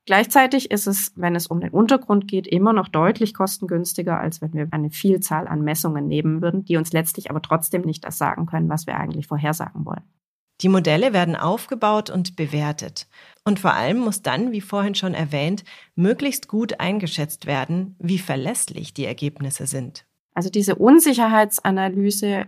Gleichzeitig 0.05 0.69
ist 0.69 0.85
es, 0.85 1.13
wenn 1.15 1.35
es 1.35 1.47
um 1.47 1.61
den 1.61 1.69
Untergrund 1.69 2.27
geht, 2.27 2.45
immer 2.45 2.73
noch 2.73 2.89
deutlich 2.89 3.33
kostengünstiger, 3.33 4.19
als 4.19 4.41
wenn 4.41 4.53
wir 4.53 4.67
eine 4.71 4.89
Vielzahl 4.89 5.47
an 5.47 5.61
Messungen 5.61 6.07
nehmen 6.07 6.41
würden, 6.41 6.65
die 6.65 6.75
uns 6.75 6.91
letztlich 6.91 7.29
aber 7.29 7.41
trotzdem 7.41 7.83
nicht 7.83 8.03
das 8.03 8.17
sagen 8.17 8.45
können, 8.45 8.67
was 8.67 8.85
wir 8.85 8.97
eigentlich 8.97 9.27
vorhersagen 9.27 9.85
wollen. 9.85 10.03
Die 10.61 10.69
Modelle 10.69 11.13
werden 11.13 11.35
aufgebaut 11.35 12.09
und 12.09 12.35
bewertet. 12.35 13.07
Und 13.43 13.59
vor 13.59 13.73
allem 13.73 13.97
muss 13.97 14.21
dann, 14.21 14.51
wie 14.51 14.61
vorhin 14.61 14.95
schon 14.95 15.13
erwähnt, 15.13 15.63
möglichst 15.95 16.47
gut 16.47 16.79
eingeschätzt 16.79 17.45
werden, 17.45 17.95
wie 17.99 18.19
verlässlich 18.19 18.93
die 18.93 19.05
Ergebnisse 19.05 19.67
sind. 19.67 20.05
Also 20.33 20.49
diese 20.49 20.75
Unsicherheitsanalyse 20.75 22.47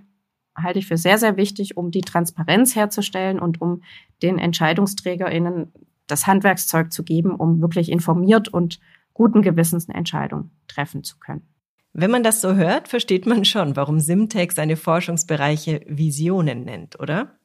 halte 0.56 0.80
ich 0.80 0.88
für 0.88 0.98
sehr, 0.98 1.18
sehr 1.18 1.38
wichtig, 1.38 1.78
um 1.78 1.91
die 1.91 2.02
Transparenz 2.02 2.76
herzustellen 2.76 3.39
und 3.39 3.62
um 3.62 3.82
den 4.22 4.39
EntscheidungsträgerInnen 4.39 5.74
das 6.08 6.28
Handwerkszeug 6.28 6.91
zu 6.91 7.04
geben, 7.04 7.36
um 7.36 7.62
wirklich 7.62 7.91
informiert 7.91 8.48
und 8.48 8.80
guten 9.13 9.41
Gewissens 9.41 9.89
eine 9.89 9.98
Entscheidung 9.98 10.52
treffen 10.68 11.04
zu 11.04 11.18
können. 11.18 11.48
Wenn 11.94 12.12
man 12.12 12.24
das 12.24 12.41
so 12.41 12.56
hört, 12.56 12.89
versteht 12.89 13.26
man 13.26 13.46
schon, 13.46 13.76
warum 13.76 14.00
Simtech 14.00 14.52
seine 14.52 14.76
Forschungsbereiche 14.76 15.82
Visionen 15.88 16.65
nennt, 16.65 17.00
oder? 17.00 17.39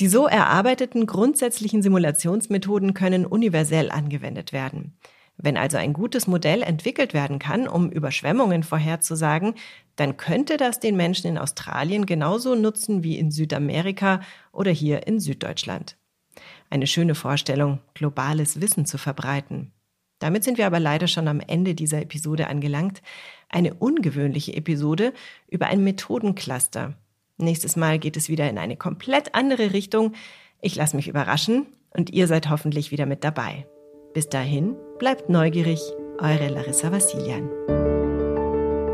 Die 0.00 0.08
so 0.08 0.26
erarbeiteten 0.26 1.06
grundsätzlichen 1.06 1.82
Simulationsmethoden 1.82 2.94
können 2.94 3.26
universell 3.26 3.90
angewendet 3.90 4.52
werden. 4.52 4.96
Wenn 5.36 5.56
also 5.56 5.76
ein 5.76 5.92
gutes 5.92 6.26
Modell 6.26 6.62
entwickelt 6.62 7.12
werden 7.12 7.38
kann, 7.38 7.68
um 7.68 7.90
Überschwemmungen 7.90 8.62
vorherzusagen, 8.62 9.54
dann 9.96 10.16
könnte 10.16 10.56
das 10.56 10.80
den 10.80 10.96
Menschen 10.96 11.28
in 11.28 11.38
Australien 11.38 12.06
genauso 12.06 12.54
nutzen 12.54 13.02
wie 13.02 13.18
in 13.18 13.30
Südamerika 13.30 14.20
oder 14.52 14.70
hier 14.70 15.06
in 15.06 15.20
Süddeutschland. 15.20 15.96
Eine 16.74 16.88
schöne 16.88 17.14
Vorstellung, 17.14 17.78
globales 17.94 18.60
Wissen 18.60 18.84
zu 18.84 18.98
verbreiten. 18.98 19.70
Damit 20.18 20.42
sind 20.42 20.58
wir 20.58 20.66
aber 20.66 20.80
leider 20.80 21.06
schon 21.06 21.28
am 21.28 21.38
Ende 21.38 21.76
dieser 21.76 22.02
Episode 22.02 22.48
angelangt. 22.48 23.00
Eine 23.48 23.74
ungewöhnliche 23.74 24.56
Episode 24.56 25.12
über 25.46 25.66
ein 25.68 25.84
Methodencluster. 25.84 26.94
Nächstes 27.36 27.76
Mal 27.76 28.00
geht 28.00 28.16
es 28.16 28.28
wieder 28.28 28.50
in 28.50 28.58
eine 28.58 28.76
komplett 28.76 29.36
andere 29.36 29.72
Richtung. 29.72 30.14
Ich 30.60 30.74
lasse 30.74 30.96
mich 30.96 31.06
überraschen 31.06 31.66
und 31.90 32.10
ihr 32.10 32.26
seid 32.26 32.50
hoffentlich 32.50 32.90
wieder 32.90 33.06
mit 33.06 33.22
dabei. 33.22 33.68
Bis 34.12 34.28
dahin, 34.28 34.74
bleibt 34.98 35.28
neugierig, 35.28 35.80
eure 36.18 36.48
Larissa 36.48 36.90
Vassilian. 36.90 37.83